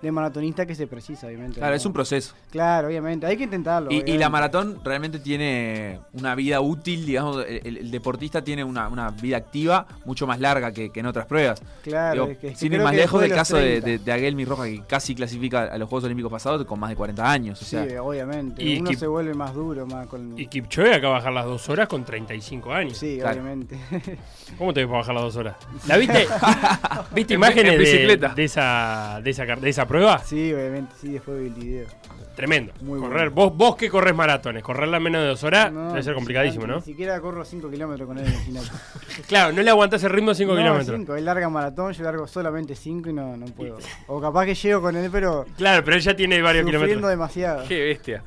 de 0.03 0.13
maratonista 0.13 0.67
que 0.67 0.75
se 0.75 0.87
precisa, 0.87 1.27
obviamente. 1.29 1.59
Claro, 1.59 1.71
¿no? 1.73 1.77
es 1.77 1.87
un 1.87 1.93
proceso. 1.93 2.35
Claro, 2.51 2.89
obviamente, 2.89 3.25
hay 3.27 3.37
que 3.37 3.45
intentarlo. 3.45 3.91
Y, 3.91 4.03
la 4.19 4.29
maratón 4.29 4.81
realmente 4.85 5.19
tiene 5.21 6.01
una 6.13 6.35
vida 6.35 6.61
útil, 6.61 7.07
digamos, 7.07 7.45
el, 7.49 7.91
deportista 7.91 8.43
tiene 8.43 8.65
una, 8.65 8.89
una 8.89 9.11
vida 9.11 9.37
activa 9.37 9.87
mucho 10.05 10.27
más 10.27 10.41
larga 10.41 10.73
que, 10.73 10.91
que 10.91 11.01
en 11.01 11.07
otras 11.07 11.27
pruebas. 11.27 11.63
Claro, 11.83 12.27
Digo, 12.27 12.33
es 12.33 12.39
que- 12.39 12.47
es 12.49 12.53
que 12.55 12.59
sin 12.59 12.73
ir 12.73 12.81
más 12.83 12.95
lejos 12.95 13.21
del 13.21 13.31
de 13.31 13.37
caso 13.37 13.57
de, 13.57 13.81
30. 13.81 13.87
de, 13.87 13.99
de 13.99 14.13
Aguelmi 14.13 14.45
Roja, 14.45 14.65
que 14.65 14.83
casi 14.89 15.15
clasifica 15.15 15.63
a 15.65 15.79
los 15.79 15.89
Juegos 15.89 16.05
Olímpicos 16.05 16.31
pasados 16.33 16.65
con 16.67 16.79
más 16.81 16.91
de 16.91 16.97
40 16.97 17.31
años. 17.31 17.63
O 17.63 17.65
sea, 17.65 17.87
sí, 17.89 17.95
obviamente. 17.97 18.63
Y 18.63 18.81
Uno 18.81 18.91
Kip- 18.91 18.97
se 18.99 19.07
vuelve 19.07 19.35
más 19.35 19.55
duro, 19.55 19.87
más 19.87 20.07
con. 20.09 20.39
Y 20.39 20.47
Kipchoge 20.47 20.95
acaba 20.95 21.15
de 21.15 21.19
bajar 21.21 21.33
las 21.33 21.45
dos 21.47 21.69
horas 21.69 21.87
con 21.89 22.05
35 22.05 22.73
años. 22.73 22.99
Sí, 22.99 23.19
Claro. 23.21 23.41
obviamente. 23.41 23.79
¿Cómo 24.59 24.73
te 24.75 24.81
ves 24.81 24.87
para 24.89 24.99
bajar 24.99 25.15
las 25.15 25.25
dos 25.25 25.37
horas? 25.37 25.57
¿La 25.87 25.97
viste? 25.97 26.27
¿Viste 27.15 27.35
En- 27.35 27.39
imágenes 27.41 27.73
en 27.73 27.79
de- 27.79 27.85
bicicleta. 27.85 28.29
De, 28.35 28.45
esa, 28.45 29.21
de, 29.23 29.31
esa, 29.31 29.45
de 29.45 29.69
esa 29.71 29.87
prueba? 29.93 30.19
sí, 30.19 30.53
obviamente, 30.53 30.95
sí, 31.01 31.13
después 31.13 31.39
vi 31.41 31.47
el 31.47 31.55
video. 31.55 31.87
Tremendo. 32.35 32.73
Muy 32.81 32.99
correr, 32.99 33.29
bueno. 33.29 33.51
vos, 33.51 33.57
vos 33.57 33.77
que 33.77 33.91
corres 33.91 34.15
maratones, 34.15 34.63
correrla 34.63 34.97
en 34.97 35.03
menos 35.03 35.21
de 35.21 35.29
dos 35.29 35.45
horas 35.45 35.71
No, 35.71 35.89
debe 35.91 36.03
ser 36.03 36.15
complicadísimo, 36.15 36.67
¿no? 36.67 36.77
Ni 36.77 36.83
siquiera 36.83 37.21
corro 37.21 37.45
5 37.45 37.69
kilómetros 37.71 38.07
con 38.09 38.19
él, 38.19 38.27
imagínate. 38.27 38.69
Claro, 39.29 39.53
no 39.53 39.61
le 39.63 39.69
aguantás 39.71 40.03
el 40.05 40.11
ritmo 40.11 40.31
de 40.31 40.37
5 40.37 40.53
no, 40.53 40.59
kilómetros. 40.59 40.97
cinco, 40.99 41.15
él 41.15 41.25
larga 41.27 41.49
maratón, 41.51 41.93
yo 41.93 42.03
largo 42.03 42.27
solamente 42.27 42.75
5 42.75 43.11
y 43.11 43.13
no, 43.13 43.37
no 43.37 43.47
puedo. 43.47 43.77
O 44.07 44.19
capaz 44.21 44.47
que 44.47 44.55
llego 44.55 44.81
con 44.81 44.97
él, 44.97 45.11
pero 45.13 45.45
Claro, 45.59 45.85
pero 45.85 45.97
él 45.97 46.03
ya 46.03 46.17
tiene 46.17 46.41
varios 46.41 46.65
sufriendo 46.65 46.87
kilómetros. 46.87 47.11
demasiado. 47.11 47.69
Qué 47.69 47.85
bestia. 47.85 48.23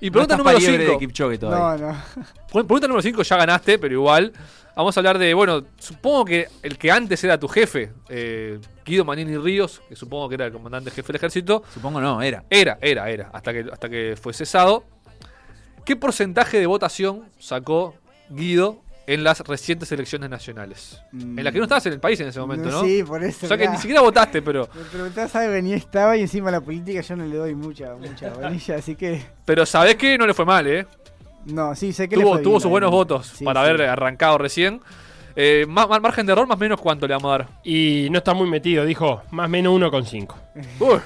Y 0.00 0.06
no 0.06 0.12
pregunta 0.12 0.34
estás 0.34 0.38
número 0.38 0.56
pa' 0.56 0.60
liebre 0.60 0.86
5. 0.86 0.92
de 0.92 0.98
Kipchoge 0.98 1.38
todavía. 1.38 1.76
No, 1.86 1.92
no. 1.92 1.98
Pregunta 2.52 2.86
número 2.86 3.02
5, 3.02 3.22
ya 3.24 3.36
ganaste, 3.36 3.78
pero 3.80 3.94
igual. 3.94 4.32
Vamos 4.76 4.96
a 4.96 5.00
hablar 5.00 5.18
de, 5.18 5.34
bueno, 5.34 5.64
supongo 5.78 6.24
que 6.24 6.48
el 6.62 6.76
que 6.78 6.90
antes 6.90 7.22
era 7.22 7.38
tu 7.38 7.46
jefe, 7.46 7.92
eh, 8.08 8.58
Guido 8.84 9.04
Manini 9.04 9.36
Ríos, 9.36 9.80
que 9.88 9.94
supongo 9.94 10.28
que 10.28 10.34
era 10.34 10.46
el 10.46 10.52
comandante 10.52 10.90
jefe 10.90 11.08
del 11.08 11.16
ejército, 11.16 11.62
Supongo 11.72 12.00
no, 12.00 12.20
era. 12.20 12.44
era, 12.50 12.78
era, 12.80 13.08
era, 13.08 13.30
hasta 13.32 13.52
que, 13.52 13.66
hasta 13.72 13.88
que 13.88 14.16
fue 14.20 14.32
cesado. 14.32 14.84
¿Qué 15.84 15.94
porcentaje 15.94 16.58
de 16.58 16.66
votación 16.66 17.24
sacó 17.38 17.94
Guido 18.30 18.82
en 19.06 19.22
las 19.22 19.40
recientes 19.40 19.92
elecciones 19.92 20.28
nacionales? 20.28 21.00
Mm. 21.12 21.38
En 21.38 21.44
las 21.44 21.52
que 21.52 21.58
no 21.58 21.64
estabas 21.66 21.86
en 21.86 21.92
el 21.92 22.00
país 22.00 22.18
en 22.18 22.28
ese 22.28 22.40
momento, 22.40 22.68
¿no? 22.68 22.82
Sí, 22.82 23.04
por 23.04 23.22
eso. 23.22 23.46
O 23.46 23.48
sea 23.48 23.56
que 23.56 23.64
mirá. 23.64 23.72
ni 23.74 23.78
siquiera 23.78 24.00
votaste, 24.00 24.42
pero, 24.42 24.68
Me 24.74 24.82
preguntás 24.84 25.30
que 25.30 25.62
ni 25.62 25.74
estaba 25.74 26.16
y 26.16 26.22
encima 26.22 26.50
la 26.50 26.60
política 26.60 27.00
yo 27.00 27.14
no 27.14 27.26
le 27.26 27.36
doy 27.36 27.54
mucha, 27.54 27.94
mucha 27.94 28.30
varilla, 28.40 28.76
así 28.76 28.96
que. 28.96 29.24
pero 29.44 29.64
sabés 29.66 29.94
que 29.94 30.18
no 30.18 30.26
le 30.26 30.34
fue 30.34 30.44
mal, 30.44 30.66
¿eh? 30.66 30.86
No, 31.46 31.74
sí, 31.74 31.92
sé 31.92 32.08
que 32.08 32.16
le 32.16 32.22
Tuvo, 32.22 32.34
fue 32.34 32.42
tuvo 32.42 32.52
bien, 32.54 32.60
sus 32.62 32.70
buenos 32.70 32.90
votos 32.90 33.26
Sí, 33.26 33.44
para 33.44 33.62
sí. 33.64 33.68
haber 33.70 33.82
arrancado 33.88 34.38
recién. 34.38 34.80
Eh, 35.36 35.66
ma- 35.68 35.86
margen 35.98 36.24
de 36.26 36.32
error, 36.32 36.46
más 36.46 36.56
o 36.56 36.60
menos, 36.60 36.80
¿cuánto 36.80 37.06
le 37.08 37.14
vamos 37.14 37.28
a 37.34 37.38
dar? 37.38 37.48
Y 37.64 38.06
no 38.10 38.18
está 38.18 38.34
muy 38.34 38.48
metido, 38.48 38.84
dijo 38.84 39.20
más 39.32 39.46
o 39.46 39.48
menos 39.48 39.72
1,5. 39.74 40.34
Uy, 40.80 41.00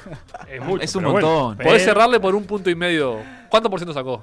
Es 0.51 0.63
mucho. 0.63 0.83
Es 0.85 0.95
un 0.97 1.05
bueno, 1.05 1.21
montón. 1.29 1.57
pero- 1.57 1.71
podés 1.71 1.85
cerrarle 1.85 2.21
por 2.21 2.35
un 2.35 2.45
punto 2.45 2.69
y 2.71 2.75
medio. 2.75 3.17
¿Cuánto 3.49 3.71
por 3.71 3.79
ciento 3.81 3.95
sacó, 3.95 4.23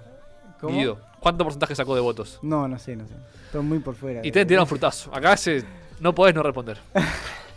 ¿Cómo? 0.61 0.77
Guido? 0.77 0.99
¿Cuánto 1.19 1.43
porcentaje 1.43 1.73
sacó 1.73 1.95
de 1.95 2.01
votos? 2.01 2.37
No, 2.43 2.67
no 2.67 2.77
sé, 2.77 2.95
no 2.95 3.07
sé. 3.07 3.13
Estoy 3.47 3.63
muy 3.63 3.79
por 3.79 3.95
fuera. 3.95 4.21
Y 4.23 4.31
te 4.31 4.45
tiraron 4.45 4.67
frutazo. 4.67 5.09
Acá 5.13 5.35
se, 5.35 5.63
no 5.99 6.13
podés 6.15 6.35
no 6.35 6.43
responder. 6.43 6.77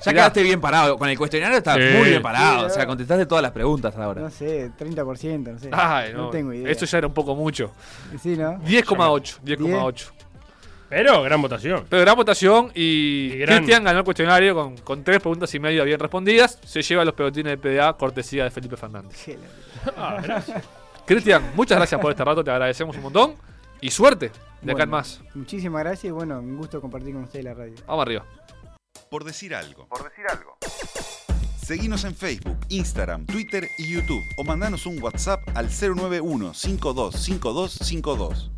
Ya 0.04 0.12
Mirá. 0.12 0.22
quedaste 0.22 0.42
bien 0.44 0.60
parado. 0.60 0.96
Con 0.96 1.08
el 1.08 1.18
cuestionario 1.18 1.58
estás 1.58 1.76
Sí. 1.76 1.82
muy 1.98 2.10
bien 2.10 2.22
parado. 2.22 2.60
Sí, 2.60 2.66
o 2.66 2.70
sea, 2.70 2.86
contestaste 2.86 3.26
todas 3.26 3.42
las 3.42 3.50
preguntas 3.50 3.96
ahora. 3.96 4.20
No 4.22 4.30
sé, 4.30 4.70
30%, 4.78 5.52
no 5.54 5.58
sé. 5.58 5.70
Ay, 5.72 6.12
no. 6.14 6.30
tengo 6.30 6.52
idea. 6.52 6.70
Esto 6.70 6.86
ya 6.86 6.98
era 6.98 7.08
un 7.08 7.12
poco 7.12 7.34
mucho. 7.34 7.72
Sí, 8.22 8.36
¿no? 8.36 8.60
10,8. 8.60 9.40
10,8. 9.44 10.04
Pero 10.88 11.20
gran 11.24 11.42
votación. 11.42 11.84
Pero 11.88 12.02
gran 12.02 12.14
votación 12.14 12.70
y, 12.76 13.32
Y 13.34 13.38
gran- 13.38 13.56
Cristian 13.58 13.82
ganó 13.82 13.98
el 13.98 14.04
cuestionario 14.04 14.54
con, 14.54 14.76
con 14.78 15.02
tres 15.02 15.18
preguntas 15.18 15.52
y 15.56 15.58
media 15.58 15.82
bien 15.82 15.98
respondidas. 15.98 16.60
Se 16.64 16.80
lleva 16.80 17.04
los 17.04 17.14
pelotines 17.14 17.50
de 17.50 17.58
PDA, 17.58 17.92
cortesía 17.94 18.44
de 18.44 18.52
Felipe 18.52 18.76
Fernández. 18.76 19.26
Ah, 19.96 20.18
gracias. 20.22 20.62
Cristian, 21.06 21.42
muchas 21.56 21.76
gracias 21.76 22.00
por 22.00 22.12
este 22.12 22.24
rato, 22.24 22.44
te 22.44 22.52
agradecemos 22.52 22.94
un 22.96 23.02
montón. 23.02 23.34
Y 23.80 23.90
suerte 23.90 24.30
de 24.62 24.72
acá 24.72 24.82
en 24.84 24.90
más. 24.90 25.20
Muchísimas 25.34 25.82
gracias 25.82 26.04
y 26.04 26.10
bueno, 26.10 26.40
un 26.40 26.56
gusto 26.56 26.80
compartir 26.80 27.14
con 27.14 27.24
ustedes 27.24 27.44
la 27.44 27.54
radio. 27.54 27.74
Vamos 27.86 28.02
arriba. 28.02 28.24
Por 29.10 29.24
decir 29.24 29.54
algo. 29.54 29.86
Por 29.88 30.04
decir 30.04 30.24
algo. 30.28 30.58
Seguinos 31.64 32.04
en 32.04 32.14
Facebook, 32.14 32.58
Instagram, 32.70 33.26
Twitter 33.26 33.68
y 33.76 33.92
YouTube 33.92 34.22
o 34.38 34.44
mandanos 34.44 34.86
un 34.86 35.02
WhatsApp 35.02 35.40
al 35.54 35.68
091 35.68 36.54
525252. 36.54 38.50